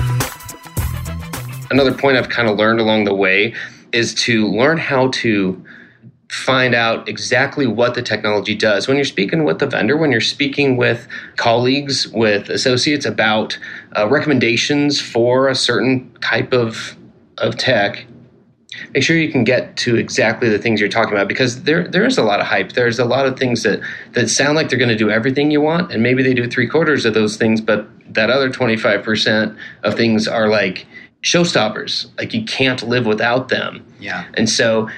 another 1.73 1.93
point 1.93 2.17
I've 2.17 2.29
kind 2.29 2.47
of 2.47 2.57
learned 2.57 2.79
along 2.79 3.03
the 3.05 3.15
way 3.15 3.53
is 3.91 4.13
to 4.13 4.47
learn 4.47 4.77
how 4.77 5.09
to 5.09 5.63
find 6.29 6.73
out 6.73 7.07
exactly 7.07 7.67
what 7.67 7.93
the 7.93 8.01
technology 8.01 8.55
does. 8.55 8.87
When 8.87 8.97
you're 8.97 9.05
speaking 9.05 9.43
with 9.43 9.59
the 9.59 9.67
vendor, 9.67 9.97
when 9.97 10.11
you're 10.11 10.21
speaking 10.21 10.77
with 10.77 11.07
colleagues, 11.35 12.07
with 12.07 12.49
associates 12.49 13.05
about 13.05 13.57
uh, 13.95 14.07
recommendations 14.07 14.99
for 14.99 15.47
a 15.47 15.55
certain 15.55 16.11
type 16.21 16.53
of 16.53 16.95
of 17.39 17.57
tech, 17.57 18.05
make 18.93 19.03
sure 19.03 19.17
you 19.17 19.31
can 19.31 19.43
get 19.43 19.75
to 19.77 19.95
exactly 19.95 20.49
the 20.49 20.59
things 20.59 20.79
you're 20.79 20.89
talking 20.89 21.13
about 21.13 21.27
because 21.27 21.63
there 21.63 21.87
there 21.87 22.05
is 22.05 22.17
a 22.17 22.23
lot 22.23 22.39
of 22.39 22.47
hype. 22.47 22.73
There's 22.73 22.99
a 22.99 23.05
lot 23.05 23.27
of 23.27 23.37
things 23.37 23.61
that 23.63 23.81
that 24.13 24.29
sound 24.29 24.55
like 24.55 24.69
they're 24.69 24.79
going 24.79 24.89
to 24.89 24.95
do 24.95 25.11
everything 25.11 25.51
you 25.51 25.61
want, 25.61 25.91
and 25.91 26.01
maybe 26.01 26.23
they 26.23 26.33
do 26.33 26.47
three 26.47 26.67
quarters 26.67 27.05
of 27.05 27.13
those 27.13 27.37
things, 27.37 27.61
but 27.61 27.87
that 28.13 28.29
other 28.29 28.49
25% 28.49 29.57
of 29.83 29.95
things 29.95 30.27
are 30.27 30.47
like 30.47 30.85
showstoppers. 31.23 32.15
Like 32.17 32.33
you 32.33 32.43
can't 32.43 32.81
live 32.83 33.05
without 33.05 33.49
them. 33.49 33.85
Yeah. 33.99 34.25
And 34.35 34.49
so 34.49 34.89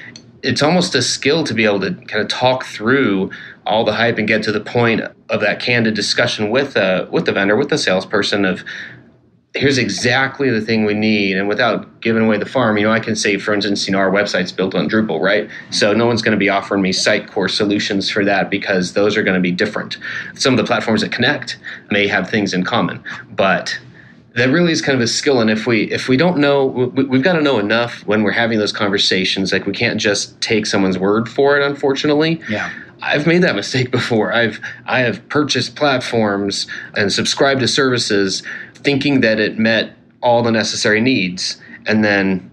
it's 0.42 0.62
almost 0.62 0.94
a 0.94 1.02
skill 1.02 1.44
to 1.44 1.54
be 1.54 1.64
able 1.64 1.80
to 1.80 1.94
kind 1.94 2.22
of 2.22 2.28
talk 2.28 2.64
through 2.64 3.30
all 3.64 3.84
the 3.84 3.92
hype 3.92 4.18
and 4.18 4.28
get 4.28 4.42
to 4.44 4.52
the 4.52 4.60
point 4.60 5.00
of 5.28 5.40
that 5.40 5.60
candid 5.60 5.94
discussion 5.94 6.50
with 6.50 6.76
uh, 6.76 7.06
with 7.10 7.26
the 7.26 7.32
vendor, 7.32 7.56
with 7.56 7.68
the 7.68 7.78
salesperson 7.78 8.44
of 8.44 8.62
here's 9.56 9.78
exactly 9.78 10.50
the 10.50 10.60
thing 10.60 10.84
we 10.84 10.94
need. 10.94 11.36
And 11.36 11.48
without 11.48 12.00
giving 12.00 12.24
away 12.24 12.38
the 12.38 12.46
farm, 12.46 12.76
you 12.76 12.84
know, 12.84 12.92
I 12.92 13.00
can 13.00 13.16
say, 13.16 13.38
for 13.38 13.54
instance, 13.54 13.86
you 13.86 13.92
know, 13.92 13.98
our 13.98 14.10
website's 14.10 14.52
built 14.52 14.74
on 14.74 14.88
Drupal, 14.88 15.20
right? 15.20 15.48
So 15.70 15.94
no 15.94 16.06
one's 16.06 16.22
going 16.22 16.36
to 16.36 16.38
be 16.38 16.50
offering 16.50 16.82
me 16.82 16.92
Sitecore 16.92 17.50
solutions 17.50 18.10
for 18.10 18.24
that 18.24 18.50
because 18.50 18.92
those 18.92 19.16
are 19.16 19.22
going 19.22 19.34
to 19.34 19.40
be 19.40 19.52
different. 19.52 19.96
Some 20.34 20.52
of 20.52 20.58
the 20.58 20.64
platforms 20.64 21.00
that 21.00 21.10
connect 21.10 21.58
may 21.90 22.06
have 22.06 22.28
things 22.28 22.52
in 22.52 22.64
common, 22.64 23.02
but 23.30 23.78
that 24.36 24.50
really 24.50 24.70
is 24.70 24.82
kind 24.82 24.94
of 24.94 25.02
a 25.02 25.06
skill 25.06 25.40
and 25.40 25.50
if 25.50 25.66
we 25.66 25.90
if 25.90 26.08
we 26.08 26.16
don't 26.16 26.38
know 26.38 26.66
we, 26.66 27.16
have 27.16 27.22
got 27.22 27.32
to 27.32 27.42
know 27.42 27.58
enough 27.58 28.06
when 28.06 28.22
we're 28.22 28.30
having 28.30 28.58
those 28.58 28.72
conversations 28.72 29.52
like 29.52 29.66
we 29.66 29.72
can't 29.72 30.00
just 30.00 30.40
take 30.40 30.66
someone's 30.66 30.98
word 30.98 31.28
for 31.28 31.58
it 31.58 31.64
unfortunately 31.64 32.40
yeah 32.48 32.70
I've 33.02 33.26
made 33.26 33.42
that 33.42 33.54
mistake 33.54 33.90
before. 33.90 34.32
I've 34.32 34.60
I 34.86 35.00
have 35.00 35.28
purchased 35.28 35.76
platforms 35.76 36.66
and 36.94 37.12
subscribed 37.12 37.60
to 37.60 37.68
services 37.68 38.42
thinking 38.74 39.20
that 39.20 39.38
it 39.38 39.58
met 39.58 39.96
all 40.22 40.42
the 40.42 40.50
necessary 40.50 41.00
needs 41.00 41.60
and 41.86 42.04
then 42.04 42.50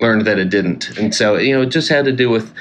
learned 0.00 0.26
that 0.26 0.38
it 0.38 0.50
didn't. 0.50 0.96
And 0.98 1.14
so, 1.14 1.36
you 1.36 1.54
know, 1.54 1.62
it 1.62 1.66
just 1.66 1.88
had 1.88 2.04
to 2.06 2.12
do 2.12 2.28
with 2.28 2.52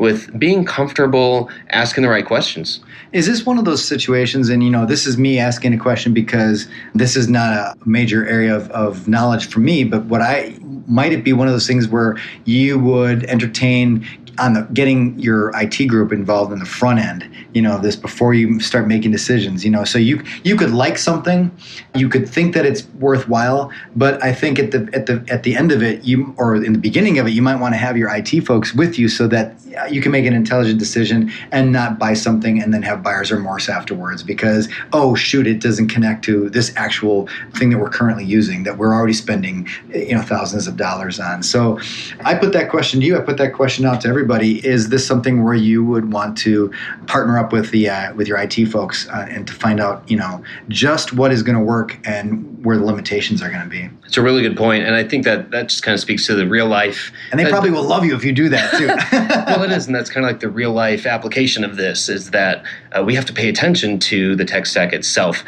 with 0.00 0.36
being 0.38 0.64
comfortable 0.64 1.50
asking 1.68 2.02
the 2.02 2.08
right 2.08 2.24
questions. 2.24 2.80
Is 3.12 3.26
this 3.26 3.44
one 3.44 3.58
of 3.58 3.66
those 3.66 3.84
situations? 3.84 4.48
And 4.48 4.64
you 4.64 4.70
know, 4.70 4.86
this 4.86 5.06
is 5.06 5.18
me 5.18 5.38
asking 5.38 5.74
a 5.74 5.78
question 5.78 6.14
because 6.14 6.66
this 6.94 7.16
is 7.16 7.28
not 7.28 7.52
a 7.52 7.76
major 7.84 8.26
area 8.26 8.56
of, 8.56 8.70
of 8.70 9.06
knowledge 9.06 9.46
for 9.46 9.60
me. 9.60 9.84
But 9.84 10.06
what 10.06 10.22
I 10.22 10.56
might 10.88 11.12
it 11.12 11.22
be 11.22 11.34
one 11.34 11.48
of 11.48 11.52
those 11.52 11.66
things 11.66 11.86
where 11.86 12.16
you 12.46 12.78
would 12.78 13.24
entertain 13.24 14.06
on 14.40 14.54
the 14.54 14.62
getting 14.72 15.18
your 15.18 15.52
IT 15.54 15.86
group 15.86 16.12
involved 16.12 16.52
in 16.52 16.58
the 16.58 16.64
front 16.64 16.98
end, 16.98 17.28
you 17.52 17.60
know, 17.60 17.78
this 17.78 17.94
before 17.94 18.32
you 18.32 18.58
start 18.58 18.88
making 18.88 19.10
decisions, 19.10 19.64
you 19.64 19.70
know. 19.70 19.84
So 19.84 19.98
you 19.98 20.22
you 20.42 20.56
could 20.56 20.70
like 20.70 20.96
something, 20.98 21.50
you 21.94 22.08
could 22.08 22.28
think 22.28 22.54
that 22.54 22.64
it's 22.64 22.86
worthwhile, 22.98 23.70
but 23.94 24.22
I 24.24 24.32
think 24.32 24.58
at 24.58 24.70
the 24.70 24.88
at 24.94 25.06
the 25.06 25.24
at 25.30 25.42
the 25.42 25.54
end 25.54 25.70
of 25.70 25.82
it, 25.82 26.04
you 26.04 26.34
or 26.38 26.56
in 26.56 26.72
the 26.72 26.78
beginning 26.78 27.18
of 27.18 27.26
it, 27.26 27.30
you 27.30 27.42
might 27.42 27.60
want 27.60 27.74
to 27.74 27.78
have 27.78 27.96
your 27.96 28.12
IT 28.14 28.40
folks 28.46 28.74
with 28.74 28.98
you 28.98 29.08
so 29.08 29.28
that 29.28 29.54
you 29.90 30.00
can 30.00 30.10
make 30.10 30.26
an 30.26 30.34
intelligent 30.34 30.78
decision 30.78 31.30
and 31.52 31.70
not 31.70 31.98
buy 31.98 32.14
something 32.14 32.60
and 32.60 32.74
then 32.74 32.82
have 32.82 33.02
buyer's 33.02 33.30
remorse 33.30 33.68
afterwards 33.68 34.22
because 34.22 34.68
oh 34.92 35.14
shoot, 35.14 35.46
it 35.46 35.60
doesn't 35.60 35.88
connect 35.88 36.24
to 36.24 36.48
this 36.50 36.72
actual 36.76 37.28
thing 37.54 37.70
that 37.70 37.78
we're 37.78 37.90
currently 37.90 38.24
using 38.24 38.64
that 38.64 38.78
we're 38.78 38.94
already 38.94 39.12
spending 39.12 39.68
you 39.94 40.14
know 40.14 40.22
thousands 40.22 40.66
of 40.66 40.76
dollars 40.78 41.20
on. 41.20 41.42
So 41.42 41.78
I 42.24 42.34
put 42.34 42.52
that 42.54 42.70
question 42.70 43.00
to 43.00 43.06
you. 43.06 43.18
I 43.18 43.20
put 43.20 43.36
that 43.36 43.52
question 43.52 43.84
out 43.84 44.00
to 44.00 44.08
everybody 44.08 44.29
everybody, 44.30 44.64
is 44.64 44.90
this 44.90 45.04
something 45.04 45.42
where 45.42 45.54
you 45.54 45.84
would 45.84 46.12
want 46.12 46.38
to 46.38 46.72
partner 47.08 47.36
up 47.36 47.52
with 47.52 47.72
the 47.72 47.88
uh, 47.88 48.14
with 48.14 48.28
your 48.28 48.38
IT 48.38 48.54
folks 48.66 49.08
uh, 49.08 49.26
and 49.28 49.44
to 49.44 49.52
find 49.52 49.80
out, 49.80 50.08
you 50.08 50.16
know, 50.16 50.40
just 50.68 51.12
what 51.12 51.32
is 51.32 51.42
going 51.42 51.58
to 51.58 51.64
work 51.64 51.98
and 52.04 52.64
where 52.64 52.76
the 52.76 52.84
limitations 52.84 53.42
are 53.42 53.50
going 53.50 53.62
to 53.62 53.68
be? 53.68 53.90
It's 54.06 54.16
a 54.16 54.22
really 54.22 54.42
good 54.42 54.56
point, 54.56 54.84
and 54.84 54.94
I 54.94 55.02
think 55.02 55.24
that 55.24 55.50
that 55.50 55.68
just 55.68 55.82
kind 55.82 55.94
of 55.94 56.00
speaks 56.00 56.26
to 56.26 56.36
the 56.36 56.46
real 56.46 56.66
life. 56.66 57.10
And 57.32 57.40
they 57.40 57.44
uh, 57.44 57.48
probably 57.48 57.72
will 57.72 57.82
love 57.82 58.04
you 58.04 58.14
if 58.14 58.24
you 58.24 58.30
do 58.32 58.48
that 58.50 58.70
too. 58.78 58.86
well, 59.48 59.64
it 59.64 59.72
is, 59.72 59.86
and 59.86 59.94
that's 59.96 60.10
kind 60.10 60.24
of 60.24 60.30
like 60.30 60.40
the 60.40 60.48
real 60.48 60.72
life 60.72 61.06
application 61.06 61.64
of 61.64 61.74
this 61.76 62.08
is 62.08 62.30
that 62.30 62.64
uh, 62.96 63.02
we 63.02 63.16
have 63.16 63.24
to 63.26 63.32
pay 63.32 63.48
attention 63.48 63.98
to 63.98 64.36
the 64.36 64.44
tech 64.44 64.66
stack 64.66 64.92
itself. 64.92 65.42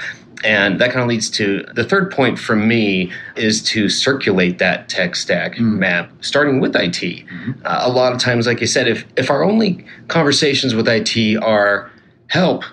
And 0.44 0.80
that 0.80 0.90
kind 0.90 1.02
of 1.02 1.08
leads 1.08 1.30
to 1.30 1.64
the 1.74 1.84
third 1.84 2.10
point 2.10 2.38
for 2.38 2.56
me 2.56 3.12
is 3.36 3.62
to 3.64 3.88
circulate 3.88 4.58
that 4.58 4.88
tech 4.88 5.14
stack 5.14 5.54
mm. 5.54 5.78
map, 5.78 6.10
starting 6.20 6.60
with 6.60 6.74
IT. 6.74 6.94
Mm-hmm. 6.94 7.52
Uh, 7.64 7.80
a 7.82 7.90
lot 7.90 8.12
of 8.12 8.18
times, 8.18 8.46
like 8.46 8.62
I 8.62 8.66
said, 8.66 8.88
if, 8.88 9.04
if 9.16 9.30
our 9.30 9.44
only 9.44 9.84
conversations 10.08 10.74
with 10.74 10.88
IT 10.88 11.42
are 11.42 11.90
help, 12.28 12.64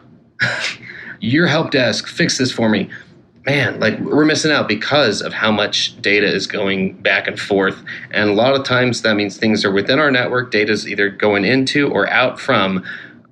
your 1.19 1.47
help 1.47 1.71
desk, 1.71 2.07
fix 2.07 2.37
this 2.37 2.51
for 2.51 2.69
me, 2.69 2.89
man, 3.45 3.79
like 3.79 3.99
we're 3.99 4.25
missing 4.25 4.51
out 4.51 4.67
because 4.67 5.21
of 5.21 5.33
how 5.33 5.51
much 5.51 5.99
data 6.01 6.27
is 6.27 6.45
going 6.45 6.93
back 7.01 7.27
and 7.27 7.39
forth. 7.39 7.81
And 8.11 8.29
a 8.29 8.33
lot 8.33 8.53
of 8.53 8.63
times 8.63 9.01
that 9.01 9.15
means 9.15 9.37
things 9.37 9.65
are 9.65 9.71
within 9.71 9.99
our 9.99 10.11
network, 10.11 10.51
data 10.51 10.71
is 10.71 10.87
either 10.87 11.09
going 11.09 11.45
into 11.45 11.89
or 11.89 12.09
out 12.09 12.39
from 12.39 12.83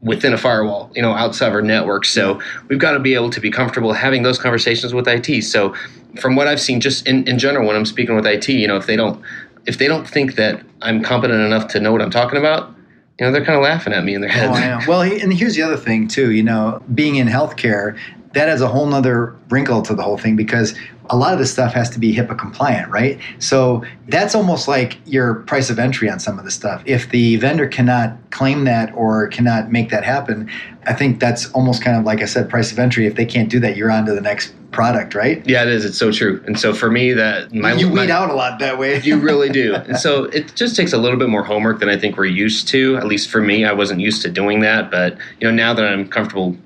within 0.02 0.34
a 0.34 0.38
firewall, 0.38 0.92
you 0.96 1.02
know, 1.02 1.14
outside 1.14 1.48
of 1.48 1.54
our 1.54 1.62
network. 1.62 2.06
So 2.06 2.40
we've 2.68 2.80
got 2.80 2.92
to 2.92 3.00
be 3.00 3.16
able 3.16 3.30
to 3.32 3.40
be 3.40 3.50
comfortable 3.50 3.94
having 3.94 4.24
those 4.24 4.38
conversations 4.38 4.94
with 4.94 5.08
IT. 5.08 5.44
So 5.44 5.74
from 6.20 6.36
what 6.36 6.48
I've 6.48 6.62
seen, 6.62 6.80
just 6.80 7.08
in, 7.08 7.28
in 7.28 7.40
general, 7.40 7.68
when 7.68 7.76
I'm 7.76 7.86
speaking 7.86 8.16
with 8.16 8.26
IT, 8.26 8.48
you 8.50 8.68
know, 8.68 8.78
if 8.78 8.86
they 8.86 8.96
don't 8.96 9.22
if 9.66 9.78
they 9.78 9.88
don't 9.88 10.08
think 10.08 10.36
that 10.36 10.64
I'm 10.82 11.04
competent 11.04 11.42
enough 11.42 11.68
to 11.70 11.80
know 11.80 11.92
what 11.92 12.02
I'm 12.02 12.10
talking 12.10 12.40
about, 12.40 12.74
you 13.20 13.26
know, 13.26 13.32
they're 13.32 13.44
kind 13.44 13.58
of 13.58 13.64
laughing 13.64 13.92
at 13.94 14.04
me 14.04 14.14
in 14.14 14.22
their 14.22 14.30
head. 14.30 14.50
Oh, 14.50 14.54
I 14.54 14.80
know. 14.80 14.80
Well, 14.88 15.02
and 15.02 15.34
here's 15.34 15.56
the 15.56 15.62
other 15.62 15.76
thing 15.76 16.08
too. 16.08 16.32
You 16.32 16.44
know, 16.44 16.82
being 16.94 17.16
in 17.16 17.28
healthcare, 17.28 17.98
that 18.34 18.50
adds 18.50 18.62
a 18.62 18.68
whole 18.68 18.86
nother 18.86 19.36
wrinkle 19.50 19.82
to 19.84 19.94
the 19.94 20.04
whole 20.04 20.18
thing 20.18 20.36
because 20.36 20.76
a 21.10 21.16
lot 21.16 21.34
of 21.34 21.40
this 21.40 21.52
stuff 21.52 21.74
has 21.74 21.90
to 21.92 22.00
be 22.00 22.14
HIPAA 22.14 22.38
compliant, 22.38 22.90
right? 22.90 23.20
So 23.40 23.84
that's 24.10 24.36
almost 24.36 24.68
like 24.68 24.98
your 25.06 25.36
price 25.36 25.70
of 25.70 25.80
entry 25.80 26.10
on 26.10 26.20
some 26.20 26.38
of 26.38 26.46
the 26.46 26.52
stuff. 26.52 26.84
If 26.86 27.10
the 27.10 27.38
vendor 27.38 27.68
cannot 27.68 28.18
claim 28.32 28.66
that 28.66 28.94
or 28.94 29.28
cannot 29.28 29.72
make 29.72 29.90
that 29.90 30.04
happen, 30.04 30.50
I 30.86 30.94
think 30.94 31.20
that's 31.20 31.50
almost 31.52 31.82
kind 31.82 31.98
of 31.98 32.04
like 32.04 32.22
I 32.22 32.26
said, 32.26 32.50
price 32.50 32.72
of 32.72 32.80
entry. 32.80 33.08
If 33.08 33.16
they 33.16 33.26
can't 33.26 33.50
do 33.50 33.60
that, 33.62 33.78
you're 33.78 33.92
on 33.92 34.06
to 34.06 34.14
the 34.14 34.22
next 34.22 34.54
product, 34.72 35.16
right? 35.16 35.48
Yeah, 35.48 35.64
it 35.64 35.70
is. 35.70 35.86
It's 35.86 35.98
so 35.98 36.12
true. 36.12 36.44
And 36.46 36.60
so 36.60 36.74
for 36.74 36.92
me, 36.92 37.14
that 37.14 37.54
my 37.54 37.74
you 37.74 37.88
weed 37.88 38.08
my, 38.08 38.12
out 38.12 38.30
a 38.30 38.34
lot 38.34 38.60
that 38.60 38.78
way. 38.78 39.02
you 39.02 39.18
really 39.18 39.50
do. 39.50 39.76
And 39.88 39.98
so 39.98 40.26
it 40.26 40.54
just 40.56 40.76
takes 40.76 40.92
a 40.92 40.98
little 40.98 41.18
bit 41.18 41.30
more 41.30 41.44
homework 41.44 41.80
than 41.80 41.88
I 41.88 41.98
think 41.98 42.18
we're 42.18 42.26
used 42.26 42.68
to. 42.70 42.98
At 42.98 43.08
least 43.08 43.30
for 43.30 43.42
me, 43.42 43.64
I 43.64 43.72
wasn't 43.72 44.02
used 44.02 44.22
to 44.24 44.30
doing 44.30 44.60
that. 44.62 44.92
But 44.92 45.18
you 45.40 45.48
know, 45.48 45.52
now 45.52 45.74
that 45.74 45.86
I'm 45.86 46.10
comfortable 46.10 46.58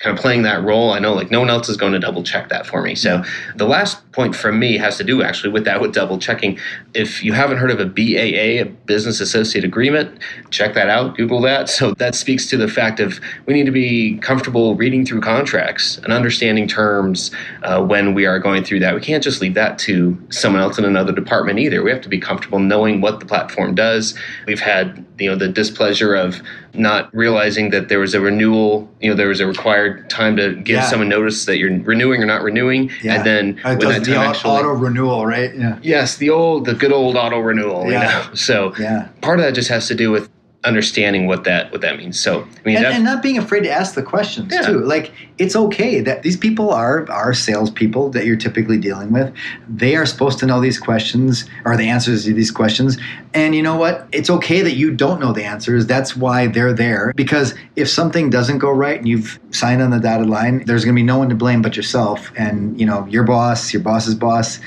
kind 0.00 0.16
of 0.16 0.20
playing 0.20 0.42
that 0.42 0.64
role. 0.64 0.92
I 0.92 0.98
know 0.98 1.12
like 1.12 1.30
no 1.30 1.40
one 1.40 1.50
else 1.50 1.68
is 1.68 1.76
going 1.76 1.92
to 1.92 1.98
double 1.98 2.22
check 2.22 2.48
that 2.48 2.66
for 2.66 2.82
me. 2.82 2.94
So 2.94 3.22
the 3.56 3.66
last 3.66 4.10
point 4.12 4.34
from 4.34 4.58
me 4.58 4.78
has 4.78 4.96
to 4.96 5.04
do 5.04 5.22
actually 5.22 5.50
with 5.50 5.64
that 5.66 5.80
with 5.80 5.92
double 5.92 6.18
checking. 6.18 6.58
If 6.94 7.22
you 7.22 7.34
haven't 7.34 7.58
heard 7.58 7.70
of 7.70 7.80
a 7.80 7.84
BAA, 7.84 8.62
a 8.62 8.64
business 8.86 9.20
associate 9.20 9.62
agreement, 9.62 10.18
check 10.50 10.72
that 10.74 10.88
out, 10.88 11.16
Google 11.16 11.42
that. 11.42 11.68
So 11.68 11.92
that 11.94 12.14
speaks 12.14 12.46
to 12.46 12.56
the 12.56 12.66
fact 12.66 12.98
of 12.98 13.20
we 13.44 13.52
need 13.52 13.66
to 13.66 13.72
be 13.72 14.16
comfortable 14.18 14.74
reading 14.74 15.04
through 15.04 15.20
contracts 15.20 15.98
and 15.98 16.12
understanding 16.14 16.66
terms 16.66 17.30
uh, 17.62 17.84
when 17.84 18.14
we 18.14 18.24
are 18.24 18.38
going 18.38 18.64
through 18.64 18.80
that. 18.80 18.94
We 18.94 19.02
can't 19.02 19.22
just 19.22 19.42
leave 19.42 19.54
that 19.54 19.78
to 19.80 20.18
someone 20.30 20.62
else 20.62 20.78
in 20.78 20.86
another 20.86 21.12
department 21.12 21.58
either. 21.58 21.82
We 21.82 21.90
have 21.90 22.00
to 22.02 22.08
be 22.08 22.18
comfortable 22.18 22.58
knowing 22.58 23.02
what 23.02 23.20
the 23.20 23.26
platform 23.26 23.74
does. 23.74 24.18
We've 24.46 24.60
had 24.60 25.04
you 25.18 25.28
know 25.28 25.36
the 25.36 25.48
displeasure 25.48 26.14
of 26.14 26.40
not 26.74 27.12
realizing 27.14 27.70
that 27.70 27.88
there 27.88 27.98
was 27.98 28.14
a 28.14 28.20
renewal 28.20 28.88
you 29.00 29.10
know 29.10 29.16
there 29.16 29.28
was 29.28 29.40
a 29.40 29.46
required 29.46 30.08
time 30.08 30.36
to 30.36 30.54
give 30.56 30.76
yeah. 30.76 30.88
someone 30.88 31.08
notice 31.08 31.44
that 31.44 31.58
you're 31.58 31.76
renewing 31.80 32.22
or 32.22 32.26
not 32.26 32.42
renewing 32.42 32.90
yeah. 33.02 33.16
and 33.16 33.26
then 33.26 33.60
uh, 33.64 33.76
when 33.76 33.88
that 33.88 34.04
the 34.04 34.14
time 34.14 34.30
actually, 34.30 34.50
auto 34.50 34.70
renewal 34.70 35.26
right 35.26 35.54
yeah 35.56 35.78
yes 35.82 36.16
the 36.16 36.30
old 36.30 36.66
the 36.66 36.74
good 36.74 36.92
old 36.92 37.16
auto 37.16 37.38
renewal 37.38 37.90
yeah. 37.90 38.22
you 38.22 38.28
know 38.28 38.34
so 38.34 38.74
yeah 38.78 39.08
part 39.20 39.38
of 39.38 39.44
that 39.44 39.52
just 39.52 39.68
has 39.68 39.88
to 39.88 39.94
do 39.94 40.10
with 40.10 40.30
understanding 40.64 41.26
what 41.26 41.44
that 41.44 41.72
what 41.72 41.80
that 41.80 41.96
means. 41.96 42.20
So 42.20 42.42
I 42.42 42.62
mean, 42.64 42.76
and, 42.76 42.86
and 42.86 43.04
not 43.04 43.22
being 43.22 43.38
afraid 43.38 43.62
to 43.62 43.70
ask 43.70 43.94
the 43.94 44.02
questions 44.02 44.52
yeah. 44.52 44.62
too. 44.62 44.80
Like 44.80 45.12
it's 45.38 45.56
okay 45.56 46.00
that 46.00 46.22
these 46.22 46.36
people 46.36 46.70
are 46.70 47.10
are 47.10 47.32
salespeople 47.32 48.10
that 48.10 48.26
you're 48.26 48.36
typically 48.36 48.76
dealing 48.76 49.10
with. 49.10 49.34
They 49.68 49.96
are 49.96 50.04
supposed 50.04 50.38
to 50.40 50.46
know 50.46 50.60
these 50.60 50.78
questions 50.78 51.48
or 51.64 51.76
the 51.76 51.88
answers 51.88 52.24
to 52.24 52.34
these 52.34 52.50
questions. 52.50 52.98
And 53.32 53.54
you 53.54 53.62
know 53.62 53.76
what? 53.76 54.06
It's 54.12 54.28
okay 54.28 54.60
that 54.60 54.74
you 54.74 54.94
don't 54.94 55.18
know 55.18 55.32
the 55.32 55.44
answers. 55.44 55.86
That's 55.86 56.14
why 56.14 56.46
they're 56.46 56.74
there. 56.74 57.12
Because 57.16 57.54
if 57.76 57.88
something 57.88 58.28
doesn't 58.28 58.58
go 58.58 58.70
right 58.70 58.98
and 58.98 59.08
you've 59.08 59.40
signed 59.52 59.80
on 59.80 59.90
the 59.90 60.00
dotted 60.00 60.28
line, 60.28 60.64
there's 60.66 60.84
going 60.84 60.94
to 60.94 60.98
be 60.98 61.04
no 61.04 61.18
one 61.18 61.30
to 61.30 61.34
blame 61.34 61.62
but 61.62 61.76
yourself 61.76 62.30
and 62.36 62.78
you 62.78 62.84
know 62.84 63.06
your 63.06 63.24
boss, 63.24 63.72
your 63.72 63.82
boss's 63.82 64.14
boss, 64.14 64.60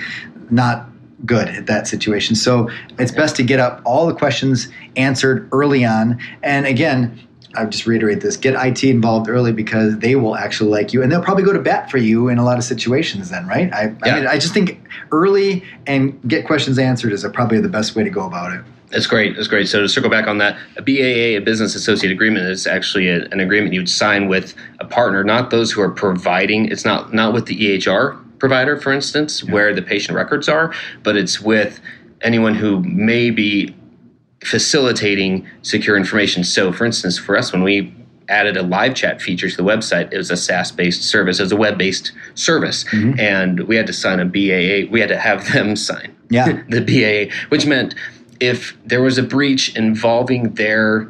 not 0.50 0.88
good 1.26 1.48
at 1.50 1.66
that 1.68 1.88
situation. 1.88 2.36
So 2.36 2.70
it's 3.00 3.12
best 3.12 3.36
to 3.38 3.44
get 3.44 3.60
up 3.60 3.82
all 3.86 4.08
the 4.08 4.14
questions 4.14 4.68
answered 4.96 5.48
early 5.52 5.86
on. 5.86 6.20
And 6.42 6.66
again, 6.66 7.20
I 7.56 7.66
just 7.66 7.86
reiterate 7.86 8.22
this: 8.22 8.36
get 8.36 8.56
IT 8.56 8.84
involved 8.84 9.30
early 9.30 9.52
because 9.52 9.98
they 10.00 10.16
will 10.16 10.36
actually 10.36 10.72
like 10.72 10.94
you, 10.94 11.04
and 11.04 11.12
they'll 11.12 11.22
probably 11.22 11.44
go 11.44 11.54
to 11.54 11.60
bat 11.60 11.92
for 11.92 11.98
you 11.98 12.28
in 12.28 12.38
a 12.38 12.44
lot 12.44 12.58
of 12.58 12.64
situations. 12.64 13.30
Then, 13.30 13.48
right? 13.48 13.72
I, 13.74 13.84
yeah. 13.84 13.96
I, 14.04 14.16
mean, 14.16 14.28
I 14.28 14.38
just 14.38 14.54
think 14.54 14.82
early 15.12 15.64
and 15.86 16.20
get 16.28 16.46
questions 16.46 16.80
answered 16.80 17.12
is 17.12 17.26
probably 17.34 17.60
the 17.60 17.70
best 17.70 17.96
way 17.96 18.04
to 18.04 18.10
go 18.10 18.26
about 18.26 18.54
it. 18.54 18.62
That's 18.90 19.08
great. 19.08 19.36
That's 19.36 19.48
great. 19.48 19.68
So 19.68 19.82
to 19.82 19.90
circle 19.90 20.10
back 20.10 20.28
on 20.28 20.38
that, 20.38 20.56
a 20.78 20.82
BAA, 20.84 21.38
a 21.38 21.40
business 21.40 21.74
associate 21.74 22.12
agreement, 22.12 22.46
is 22.46 22.68
actually 22.68 23.08
a, 23.08 23.26
an 23.30 23.40
agreement 23.40 23.74
you'd 23.74 23.90
sign 23.90 24.28
with 24.28 24.54
a 24.80 24.86
partner, 24.86 25.24
not 25.24 25.50
those 25.50 25.72
who 25.72 25.82
are 25.82 25.90
providing. 25.90 26.66
It's 26.66 26.86
not 26.86 27.14
not 27.14 27.34
with 27.34 27.48
the 27.48 27.58
EHR 27.58 28.23
provider, 28.44 28.76
for 28.76 28.92
instance, 28.92 29.42
yeah. 29.42 29.54
where 29.54 29.74
the 29.74 29.82
patient 29.82 30.18
records 30.18 30.50
are, 30.50 30.74
but 31.02 31.16
it's 31.16 31.40
with 31.40 31.80
anyone 32.20 32.54
who 32.54 32.82
may 32.84 33.30
be 33.30 33.74
facilitating 34.44 35.48
secure 35.62 35.96
information. 35.96 36.44
So, 36.44 36.74
for 36.74 36.84
instance, 36.84 37.18
for 37.18 37.38
us, 37.38 37.54
when 37.54 37.64
we 37.64 37.96
added 38.28 38.58
a 38.58 38.62
live 38.64 38.96
chat 38.96 39.22
feature 39.22 39.50
to 39.50 39.56
the 39.56 39.64
website, 39.64 40.12
it 40.12 40.18
was 40.18 40.30
a 40.30 40.36
SaaS 40.36 40.74
based 40.74 41.04
service, 41.04 41.40
it 41.40 41.44
was 41.44 41.54
a 41.54 41.56
web 41.56 41.78
based 41.78 42.12
service. 42.36 42.84
Mm-hmm. 42.84 43.18
And 43.18 43.62
we 43.62 43.78
had 43.78 43.88
to 43.88 43.94
sign 43.94 44.20
a 44.20 44.26
BAA, 44.26 44.92
we 44.92 45.00
had 45.00 45.08
to 45.08 45.18
have 45.18 45.50
them 45.54 45.76
sign 45.88 46.14
yeah. 46.30 46.62
the 46.68 46.82
BAA, 46.82 47.34
which 47.48 47.66
meant 47.66 47.96
if 48.42 48.78
there 48.86 49.02
was 49.02 49.18
a 49.18 49.24
breach 49.24 49.74
involving 49.78 50.56
their 50.56 51.10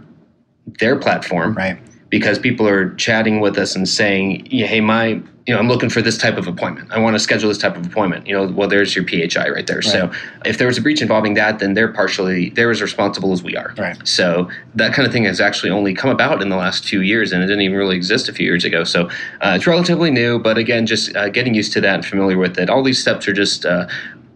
their 0.80 0.96
platform, 0.98 1.56
right 1.56 1.80
because 2.10 2.38
people 2.38 2.67
are 2.67 2.93
chatting 2.93 3.39
with 3.39 3.58
us 3.58 3.76
and 3.76 3.89
saying, 3.89 4.46
"Hey, 4.46 4.82
my 4.82 5.19
you 5.45 5.53
know, 5.53 5.60
I'm 5.60 5.67
looking 5.67 5.89
for 5.89 6.01
this 6.01 6.17
type 6.17 6.38
of 6.38 6.47
appointment. 6.47 6.91
I 6.91 6.99
want 6.99 7.15
to 7.15 7.19
schedule 7.19 7.49
this 7.49 7.58
type 7.58 7.75
of 7.75 7.86
appointment. 7.86 8.27
You 8.27 8.34
know, 8.34 8.47
well, 8.47 8.69
there's 8.69 8.95
your 8.95 9.06
PHI 9.06 9.49
right 9.49 9.67
there. 9.67 9.77
Right. 9.77 9.84
So 9.84 10.12
if 10.45 10.58
there 10.58 10.67
was 10.67 10.77
a 10.77 10.82
breach 10.82 11.01
involving 11.01 11.34
that, 11.34 11.60
then 11.60 11.73
they're 11.73 11.91
partially 11.91 12.51
they're 12.51 12.71
as 12.71 12.82
responsible 12.82 13.34
as 13.34 13.43
we 13.43 13.58
are. 13.58 13.73
Right. 13.77 13.97
So 14.08 14.49
that 14.75 14.93
kind 14.93 15.06
of 15.06 15.12
thing 15.12 15.25
has 15.25 15.41
actually 15.41 15.71
only 15.71 15.93
come 15.93 16.10
about 16.10 16.41
in 16.41 16.47
the 16.47 16.56
last 16.56 16.86
few 16.86 17.01
years, 17.01 17.34
and 17.34 17.43
it 17.43 17.47
didn't 17.47 17.62
even 17.62 17.77
really 17.77 17.97
exist 17.97 18.29
a 18.29 18.34
few 18.34 18.45
years 18.45 18.63
ago. 18.63 18.86
So 18.86 19.10
uh, 19.41 19.53
it's 19.56 19.67
relatively 19.67 20.12
new, 20.12 20.39
but 20.39 20.58
again, 20.58 20.86
just 20.86 21.13
uh, 21.15 21.27
getting 21.27 21.53
used 21.53 21.73
to 21.73 21.82
that 21.82 21.95
and 21.95 22.06
familiar 22.06 22.38
with 22.38 22.58
it. 22.58 22.69
All 22.69 22.82
these 22.82 23.01
steps 23.01 23.27
are 23.27 23.34
just 23.34 23.65
uh, 23.65 23.88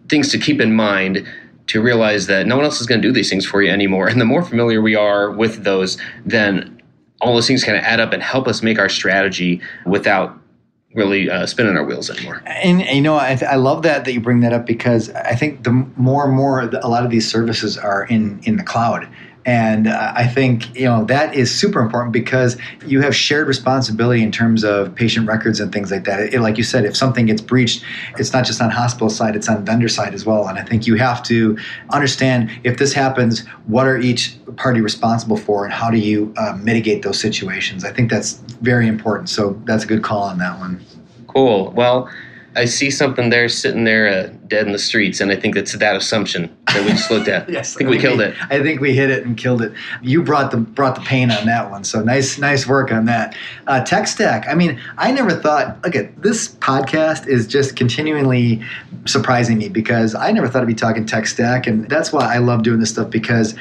things 0.10 0.30
to 0.30 0.38
keep 0.38 0.60
in 0.60 0.76
mind 0.76 1.26
to 1.68 1.82
realize 1.82 2.28
that 2.28 2.48
no 2.48 2.56
one 2.56 2.66
else 2.66 2.82
is 2.82 2.88
going 2.88 3.02
to 3.02 3.08
do 3.08 3.14
these 3.14 3.30
things 3.30 3.46
for 3.46 3.62
you 3.62 3.72
anymore. 3.72 4.08
And 4.08 4.20
the 4.20 4.26
more 4.26 4.42
familiar 4.42 4.82
we 4.82 4.96
are 4.96 5.32
with 5.32 5.64
those, 5.64 5.98
then 6.26 6.82
all 7.22 7.34
those 7.34 7.48
things 7.48 7.64
kind 7.64 7.78
of 7.78 7.84
add 7.84 8.00
up 8.00 8.14
and 8.14 8.22
help 8.22 8.48
us 8.48 8.62
make 8.62 8.80
our 8.80 8.90
strategy 8.90 9.62
without 9.86 10.38
really 10.94 11.30
uh, 11.30 11.46
spinning 11.46 11.76
our 11.76 11.84
wheels 11.84 12.10
anymore. 12.10 12.42
And, 12.46 12.82
you 12.82 13.02
know, 13.02 13.16
I, 13.16 13.38
I, 13.48 13.56
love 13.56 13.84
that 13.84 14.06
that 14.06 14.14
you 14.14 14.22
bring 14.22 14.40
that 14.40 14.54
up 14.54 14.66
because 14.66 15.10
I 15.12 15.36
think 15.36 15.64
the 15.64 15.72
more 15.72 16.26
and 16.26 16.34
more 16.34 16.62
a 16.62 16.88
lot 16.88 17.04
of 17.04 17.12
these 17.12 17.30
services 17.30 17.78
are 17.78 18.06
in 18.06 18.40
in 18.44 18.58
the 18.58 18.64
cloud, 18.64 19.08
and 19.48 19.88
I 19.88 20.28
think 20.28 20.78
you 20.78 20.86
know 20.86 21.06
that 21.06 21.34
is 21.34 21.58
super 21.58 21.80
important 21.80 22.12
because 22.12 22.58
you 22.86 23.00
have 23.02 23.16
shared 23.16 23.48
responsibility 23.48 24.22
in 24.22 24.32
terms 24.32 24.66
of 24.66 24.94
patient 24.94 25.26
records 25.26 25.62
and 25.62 25.72
things 25.72 25.90
like 25.90 26.04
that. 26.04 26.34
It, 26.34 26.42
like 26.42 26.58
you 26.58 26.66
said, 26.66 26.84
if 26.84 26.98
something 26.98 27.26
gets 27.26 27.42
breached, 27.42 27.84
it's 28.20 28.34
not 28.34 28.46
just 28.46 28.62
on 28.62 28.70
hospital 28.70 29.10
side; 29.10 29.38
it's 29.38 29.48
on 29.48 29.64
vendor 29.64 29.88
side 29.88 30.14
as 30.14 30.26
well. 30.26 30.50
And 30.50 30.60
I 30.60 30.64
think 30.64 30.86
you 30.86 30.96
have 30.96 31.24
to 31.24 31.58
understand 31.92 32.52
if 32.66 32.78
this 32.78 32.92
happens, 32.92 33.48
what 33.68 33.88
are 33.88 33.98
each 33.98 34.36
party 34.58 34.82
responsible 34.82 35.38
for, 35.38 35.64
and 35.64 35.74
how 35.74 35.90
do 35.90 35.98
you 35.98 36.34
uh, 36.38 36.58
mitigate 36.62 37.04
those 37.04 37.20
situations. 37.20 37.86
I 37.86 37.94
think 37.94 38.12
that's 38.12 38.34
very 38.62 38.88
important. 38.88 39.30
So 39.30 39.60
that's 39.64 39.86
a 39.86 39.88
good 39.88 40.04
call 40.04 40.24
on 40.24 40.40
that 40.40 40.60
one. 40.60 40.86
Cool. 41.28 41.72
Well, 41.72 42.10
I 42.58 42.66
see 42.66 42.90
something 42.90 43.30
there 43.30 43.48
sitting 43.50 43.84
there 43.84 44.08
uh, 44.08 44.34
dead 44.48 44.66
in 44.66 44.72
the 44.72 44.80
streets, 44.80 45.22
and 45.22 45.32
I 45.32 45.36
think 45.36 45.56
it's 45.56 45.74
that 45.74 45.96
assumption 45.96 46.56
that 46.68 46.84
we 46.84 46.90
just 46.90 47.12
looked 47.12 47.28
at. 47.28 47.48
yes, 47.50 47.76
I 47.76 47.78
think 47.78 47.90
we 47.92 48.00
killed 48.00 48.20
it. 48.20 48.36
I 48.50 48.62
think 48.64 48.82
we 48.82 48.96
hit 48.96 49.12
it 49.12 49.26
and 49.26 49.38
killed 49.38 49.62
it. 49.62 49.74
You 50.02 50.24
brought 50.24 50.50
the 50.50 50.58
brought 50.58 50.96
the 50.96 51.02
pain 51.02 51.30
on 51.30 51.46
that 51.46 51.70
one, 51.70 51.84
so 51.84 52.02
nice 52.02 52.40
nice 52.40 52.66
work 52.66 52.92
on 52.92 53.06
that. 53.06 53.36
Uh, 53.68 53.84
tech 53.84 54.08
stack. 54.08 54.48
I 54.50 54.56
mean, 54.56 54.82
I 54.98 55.12
never 55.12 55.32
thought. 55.32 55.78
Look 55.84 55.96
at 55.96 56.20
this 56.22 56.56
podcast 56.56 57.28
is 57.28 57.46
just 57.46 57.76
continually 57.76 58.64
surprising 59.06 59.60
me 59.60 59.70
because 59.70 60.16
I 60.16 60.32
never 60.32 60.48
thought 60.48 60.64
I'd 60.64 60.68
be 60.68 60.74
talking 60.74 61.06
tech 61.06 61.28
stack, 61.28 61.68
and 61.68 61.88
that's 61.90 62.12
why 62.12 62.34
I 62.34 62.40
love 62.40 62.64
doing 62.64 62.80
this 62.80 62.90
stuff 62.90 63.12
because, 63.12 63.56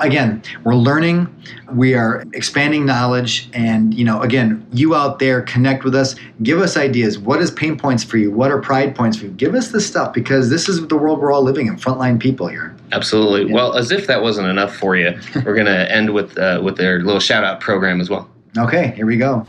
again, 0.00 0.42
we're 0.64 0.74
learning, 0.74 1.32
we 1.72 1.94
are 1.94 2.24
expanding 2.32 2.84
knowledge, 2.84 3.48
and 3.52 3.94
you 3.94 4.04
know, 4.04 4.20
again, 4.22 4.66
you 4.72 4.94
out 4.94 5.18
there 5.18 5.42
connect 5.42 5.84
with 5.84 5.94
us, 5.94 6.16
give 6.42 6.60
us 6.60 6.76
ideas. 6.76 7.18
What 7.18 7.40
is 7.40 7.50
pain 7.50 7.78
points 7.78 8.02
for 8.02 8.16
you? 8.16 8.30
What 8.30 8.50
are 8.50 8.60
pride 8.60 8.96
points 8.96 9.18
for 9.18 9.26
you? 9.26 9.30
Give 9.32 9.54
us 9.54 9.70
this 9.70 9.86
stuff 9.86 10.12
because 10.12 10.50
this 10.50 10.68
is 10.68 10.86
the 10.86 10.96
world 10.96 11.20
we're 11.20 11.32
all 11.32 11.42
living 11.42 11.66
in. 11.66 11.76
Frontline 11.76 12.18
people 12.18 12.48
here. 12.48 12.74
Absolutely. 12.92 13.48
Yeah. 13.48 13.54
Well, 13.54 13.76
as 13.76 13.90
if 13.90 14.06
that 14.06 14.22
wasn't 14.22 14.48
enough 14.48 14.74
for 14.74 14.96
you, 14.96 15.18
we're 15.44 15.54
going 15.54 15.66
to 15.66 15.92
end 15.92 16.12
with 16.12 16.36
uh, 16.38 16.60
with 16.62 16.76
their 16.76 17.00
little 17.00 17.20
shout 17.20 17.44
out 17.44 17.60
program 17.60 18.00
as 18.00 18.10
well. 18.10 18.28
Okay, 18.58 18.92
here 18.96 19.06
we 19.06 19.16
go. 19.16 19.44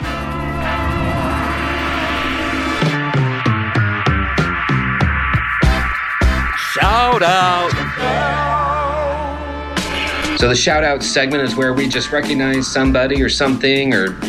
Shout 6.73 7.21
out. 7.23 7.90
So 10.41 10.47
the 10.47 10.55
shout 10.55 10.83
out 10.83 11.03
segment 11.03 11.43
is 11.43 11.55
where 11.55 11.71
we 11.71 11.87
just 11.87 12.11
recognize 12.11 12.65
somebody 12.65 13.21
or 13.21 13.29
something 13.29 13.93
or 13.93 14.19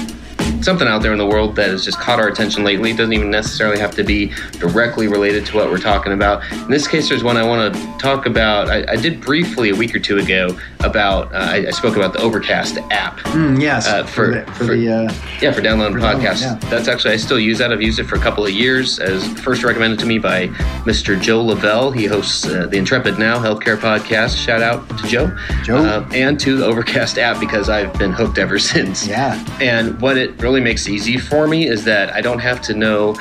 something 0.63 0.87
out 0.87 1.03
there 1.03 1.13
in 1.13 1.19
the 1.19 1.27
world 1.27 1.57
that 1.57 1.71
has 1.71 1.85
just 1.85 1.99
caught 1.99 2.21
our 2.21 2.29
attention 2.29 2.65
lately. 2.65 2.91
It 2.91 2.97
doesn't 2.97 3.13
even 3.13 3.31
necessarily 3.31 3.79
have 3.79 3.95
to 3.97 4.05
be 4.05 4.33
directly 4.53 5.09
related 5.09 5.47
to 5.47 5.57
what 5.57 5.71
we're 5.71 5.79
talking 5.79 6.13
about. 6.13 6.51
In 6.53 6.71
this 6.71 6.87
case, 6.87 7.09
there's 7.09 7.25
one 7.25 7.37
I 7.37 7.47
want 7.47 7.75
to 7.75 7.99
talk 7.99 8.27
about. 8.27 8.69
I, 8.69 8.93
I 8.93 8.97
did 8.97 9.21
briefly 9.21 9.71
a 9.71 9.75
week 9.75 9.95
or 9.95 9.99
two 9.99 10.19
ago 10.19 10.57
about, 10.81 11.33
uh, 11.33 11.39
I, 11.39 11.67
I, 11.67 11.71
spoke 11.71 11.97
about 11.97 12.13
the 12.13 12.21
Overcast 12.21 12.79
app. 12.91 13.19
Mm, 13.21 13.61
yes. 13.61 13.87
Uh, 13.87 14.05
for, 14.05 14.11
for, 14.13 14.31
the, 14.33 14.47
for, 14.47 14.53
for 14.53 14.77
the 14.77 14.93
uh, 14.93 15.15
yeah, 15.41 15.53
for 15.53 15.61
downloading 15.61 15.99
podcasts. 15.99 16.43
Yeah. 16.43 16.55
That's 16.71 16.89
actually, 16.89 17.15
I 17.15 17.17
still 17.17 17.39
use 17.39 17.59
that. 17.59 17.73
I've 17.73 17.83
used 17.83 17.99
it 17.99 18.05
for 18.05 18.17
a 18.17 18.21
couple 18.21 18.45
of 18.45 18.53
years 18.53 18.99
as 18.99 19.27
first 19.41 19.63
recommended 19.65 19.99
to 20.01 20.07
me 20.07 20.19
by 20.19 20.49
Mr. 20.85 21.21
Joe 21.21 21.43
Lavelle. 21.43 21.91
He 21.91 22.07
hosts 22.07 22.45
uh, 22.47 22.67
the 22.67 22.77
Intrepid 22.77 23.19
Now 23.19 23.39
healthcare 23.39 23.77
podcast. 23.77 24.37
Shout 24.37 24.63
out 24.63 24.89
to 24.99 25.07
Joe. 25.07 25.37
Joe. 25.65 25.77
Uh, 25.77 26.09
and 26.13 26.39
to 26.41 26.57
the 26.57 26.67
Overcast 26.67 27.19
app 27.19 27.41
because 27.41 27.69
I've 27.69 27.93
been 27.99 28.13
hooked 28.13 28.39
ever 28.39 28.59
since. 28.73 29.07
Yeah. 29.07 29.43
And 29.61 30.01
what 30.01 30.17
it 30.17 30.41
really 30.43 30.52
really 30.53 30.63
makes 30.63 30.87
easy 30.87 31.17
for 31.17 31.49
me 31.49 31.67
is 31.67 31.83
that 31.83 32.13
I 32.13 32.21
don't 32.21 32.39
have 32.39 32.61
to 32.63 32.75
know 32.75 33.17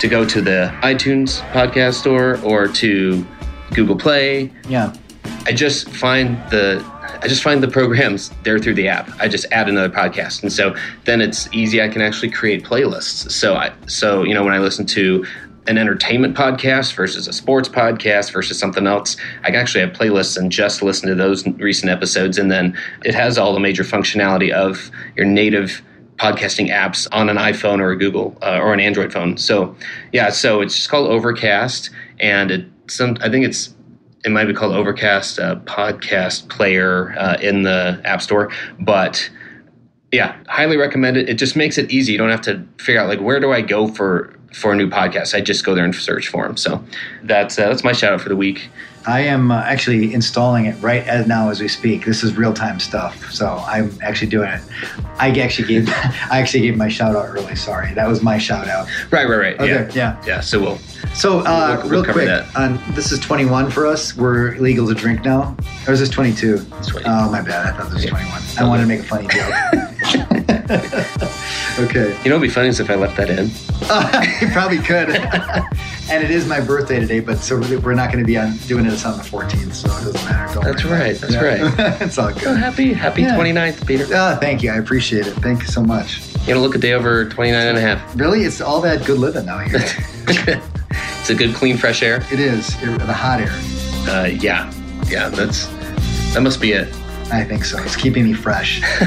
to 0.00 0.08
go 0.08 0.24
to 0.24 0.40
the 0.40 0.76
iTunes 0.82 1.40
podcast 1.52 1.94
store 1.94 2.40
or 2.42 2.66
to 2.66 3.24
Google 3.72 3.96
Play. 3.96 4.50
Yeah. 4.68 4.92
I 5.46 5.52
just 5.52 5.88
find 5.90 6.36
the 6.50 6.84
I 7.22 7.28
just 7.28 7.44
find 7.44 7.62
the 7.62 7.68
programs 7.68 8.32
there 8.42 8.58
through 8.58 8.74
the 8.74 8.88
app. 8.88 9.08
I 9.20 9.28
just 9.28 9.46
add 9.52 9.68
another 9.68 9.94
podcast, 9.94 10.42
and 10.42 10.52
so 10.52 10.74
then 11.04 11.20
it's 11.20 11.48
easy. 11.52 11.80
I 11.80 11.88
can 11.88 12.02
actually 12.02 12.30
create 12.30 12.64
playlists. 12.64 13.30
So 13.30 13.54
I 13.54 13.70
so 13.86 14.24
you 14.24 14.34
know 14.34 14.42
when 14.42 14.52
I 14.52 14.58
listen 14.58 14.86
to 14.86 15.24
an 15.68 15.78
entertainment 15.78 16.36
podcast 16.36 16.94
versus 16.94 17.28
a 17.28 17.32
sports 17.32 17.68
podcast 17.68 18.32
versus 18.32 18.58
something 18.58 18.88
else, 18.88 19.16
I 19.44 19.52
can 19.52 19.56
actually 19.56 19.82
have 19.82 19.92
playlists 19.92 20.36
and 20.36 20.50
just 20.50 20.82
listen 20.82 21.08
to 21.10 21.14
those 21.14 21.46
recent 21.46 21.92
episodes, 21.92 22.38
and 22.38 22.50
then 22.50 22.76
it 23.04 23.14
has 23.14 23.38
all 23.38 23.54
the 23.54 23.60
major 23.60 23.84
functionality 23.84 24.50
of 24.50 24.90
your 25.14 25.26
native 25.26 25.82
podcasting 26.20 26.68
apps 26.68 27.08
on 27.12 27.30
an 27.30 27.36
iPhone 27.36 27.80
or 27.80 27.90
a 27.90 27.96
Google 27.96 28.36
uh, 28.42 28.58
or 28.58 28.74
an 28.74 28.80
Android 28.80 29.10
phone. 29.10 29.38
So 29.38 29.74
yeah, 30.12 30.28
so 30.28 30.60
it's 30.60 30.76
just 30.76 30.90
called 30.90 31.08
Overcast, 31.08 31.88
and 32.18 32.50
it 32.50 32.66
some 32.88 33.16
I 33.22 33.30
think 33.30 33.46
it's 33.46 33.74
it 34.24 34.30
might 34.30 34.44
be 34.44 34.52
called 34.52 34.74
Overcast 34.74 35.38
uh, 35.38 35.56
Podcast 35.60 36.50
Player 36.50 37.18
uh, 37.18 37.38
in 37.40 37.62
the 37.62 38.00
App 38.04 38.20
Store, 38.20 38.52
but 38.78 39.30
yeah, 40.12 40.36
highly 40.48 40.76
recommend 40.76 41.16
it. 41.16 41.28
It 41.28 41.34
just 41.34 41.56
makes 41.56 41.78
it 41.78 41.90
easy. 41.90 42.12
You 42.12 42.18
don't 42.18 42.30
have 42.30 42.42
to 42.42 42.66
figure 42.78 43.00
out 43.00 43.08
like 43.08 43.20
where 43.20 43.40
do 43.40 43.52
I 43.52 43.62
go 43.62 43.88
for 43.88 44.34
for 44.52 44.72
a 44.72 44.76
new 44.76 44.90
podcast. 44.90 45.34
I 45.34 45.40
just 45.40 45.64
go 45.64 45.74
there 45.74 45.84
and 45.84 45.94
search 45.94 46.28
for 46.28 46.46
them. 46.46 46.58
So 46.58 46.84
that's 47.22 47.58
uh, 47.58 47.68
that's 47.68 47.82
my 47.82 47.92
shout 47.92 48.12
out 48.12 48.20
for 48.20 48.28
the 48.28 48.36
week. 48.36 48.68
I 49.06 49.20
am 49.20 49.50
uh, 49.50 49.62
actually 49.62 50.12
installing 50.12 50.66
it 50.66 50.80
right 50.82 51.06
as 51.06 51.26
now 51.26 51.48
as 51.50 51.60
we 51.60 51.68
speak. 51.68 52.04
This 52.04 52.22
is 52.22 52.36
real 52.36 52.52
time 52.52 52.78
stuff, 52.78 53.30
so 53.32 53.62
I'm 53.66 53.90
actually 54.02 54.28
doing 54.30 54.50
it. 54.50 54.60
I 55.18 55.30
actually 55.40 55.68
gave 55.68 55.88
I 56.30 56.38
actually 56.40 56.60
gave 56.60 56.76
my 56.76 56.88
shout 56.88 57.16
out 57.16 57.26
early. 57.28 57.56
Sorry, 57.56 57.92
that 57.94 58.06
was 58.06 58.22
my 58.22 58.36
shout 58.38 58.68
out. 58.68 58.86
Right, 59.10 59.26
right, 59.28 59.36
right. 59.38 59.54
Okay, 59.60 59.68
yeah, 59.68 59.90
yeah. 59.94 60.22
yeah. 60.26 60.40
So 60.40 60.60
we'll 60.60 60.78
So 61.14 61.40
uh, 61.40 61.76
We'll- 61.78 61.82
we'll 61.82 61.90
real 61.90 62.04
cover 62.04 62.12
quick, 62.20 62.26
that. 62.28 62.54
on 62.56 62.78
this 62.94 63.10
is 63.10 63.18
21 63.20 63.70
for 63.70 63.86
us. 63.86 64.14
We're 64.16 64.56
legal 64.58 64.86
to 64.88 64.94
drink 64.94 65.24
now, 65.24 65.56
or 65.86 65.92
is 65.94 66.00
this 66.00 66.10
22? 66.10 66.66
It's 66.78 66.88
20. 66.88 67.06
Oh 67.08 67.30
my 67.30 67.40
bad. 67.42 67.66
I 67.74 67.76
thought 67.78 67.84
this 67.86 67.94
was 67.94 68.04
Yeah. 68.04 68.10
21. 68.10 68.42
I 68.58 68.64
wanted 68.68 68.82
to 68.82 68.88
make 68.88 69.00
a 69.00 69.04
funny 69.04 69.28
joke. 69.28 69.54
okay. 71.80 72.10
you 72.22 72.30
know 72.30 72.36
what'd 72.36 72.42
be 72.42 72.48
funny 72.48 72.68
is 72.68 72.78
if 72.80 72.90
I 72.90 72.94
left 72.94 73.16
that 73.16 73.28
in. 73.30 73.48
you 74.46 74.52
probably 74.52 74.78
could. 74.78 75.10
and 76.10 76.22
it 76.24 76.30
is 76.30 76.46
my 76.46 76.60
birthday 76.60 77.00
today, 77.00 77.18
but 77.20 77.38
so 77.38 77.58
we're 77.80 77.94
not 77.94 78.12
going 78.12 78.22
to 78.22 78.26
be 78.26 78.36
on 78.36 78.56
doing 78.68 78.86
it 78.86 78.89
on 79.04 79.16
the 79.18 79.24
14th, 79.24 79.72
so 79.74 79.88
it 79.88 80.04
doesn't 80.12 80.24
matter. 80.24 80.54
Don't 80.54 80.64
That's 80.64 80.84
right, 80.84 81.16
that's 81.16 81.36
right. 81.36 82.00
it's 82.02 82.18
all 82.18 82.28
Oh, 82.30 82.32
good. 82.34 82.56
happy 82.58 82.92
happy 82.92 83.22
Yeah. 83.22 83.36
29th, 83.36 83.86
Peter. 83.86 84.06
Ah, 84.12 84.36
thank 84.40 84.62
you. 84.62 84.70
I 84.70 84.76
appreciate 84.76 85.26
it. 85.26 85.32
Thank 85.34 85.62
you 85.62 85.68
so 85.68 85.82
much. 85.82 86.20
You 86.46 86.54
know, 86.54 86.60
look 86.60 86.74
a 86.74 86.78
day 86.78 86.92
over 86.94 87.28
29 87.28 87.66
and 87.66 87.76
a 87.78 87.80
half. 87.80 88.16
Really, 88.18 88.42
it's 88.44 88.60
all 88.60 88.80
that 88.82 89.04
good 89.06 89.18
living 89.18 89.48
out 89.48 89.64
here. 89.68 89.80
it's 91.20 91.30
a 91.30 91.34
good, 91.34 91.54
clean, 91.54 91.76
fresh 91.76 92.02
air. 92.02 92.22
it 92.32 92.40
is 92.40 92.74
it- 92.82 92.98
the 93.00 93.12
hot 93.12 93.40
air. 93.40 93.52
Uh, 94.12 94.26
yeah, 94.26 94.72
yeah. 95.06 95.28
That's 95.28 95.66
that 96.34 96.42
must 96.42 96.60
be 96.60 96.72
it. 96.72 96.88
I 97.32 97.44
think 97.44 97.64
so. 97.64 97.82
It's 97.82 97.96
keeping 97.96 98.24
me 98.24 98.32
fresh. 98.32 98.80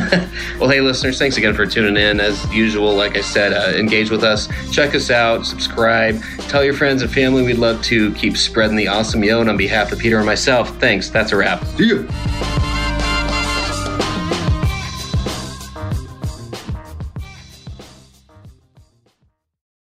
well, 0.59 0.69
hey, 0.69 0.81
listeners, 0.81 1.19
thanks 1.19 1.37
again 1.37 1.53
for 1.53 1.65
tuning 1.65 1.97
in. 1.97 2.19
As 2.19 2.51
usual, 2.53 2.95
like 2.95 3.17
I 3.17 3.21
said, 3.21 3.53
uh, 3.53 3.77
engage 3.77 4.09
with 4.09 4.23
us. 4.23 4.47
Check 4.71 4.95
us 4.95 5.11
out. 5.11 5.45
Subscribe. 5.45 6.21
Tell 6.47 6.63
your 6.63 6.73
friends 6.73 7.01
and 7.01 7.11
family. 7.11 7.43
We'd 7.43 7.57
love 7.57 7.81
to 7.83 8.13
keep 8.13 8.37
spreading 8.37 8.75
the 8.75 8.87
awesome 8.87 9.23
yo. 9.23 9.41
And 9.41 9.49
on 9.49 9.57
behalf 9.57 9.91
of 9.91 9.99
Peter 9.99 10.17
and 10.17 10.25
myself, 10.25 10.69
thanks. 10.79 11.09
That's 11.09 11.31
a 11.31 11.37
wrap. 11.37 11.63
See 11.65 11.87
you. 11.87 12.72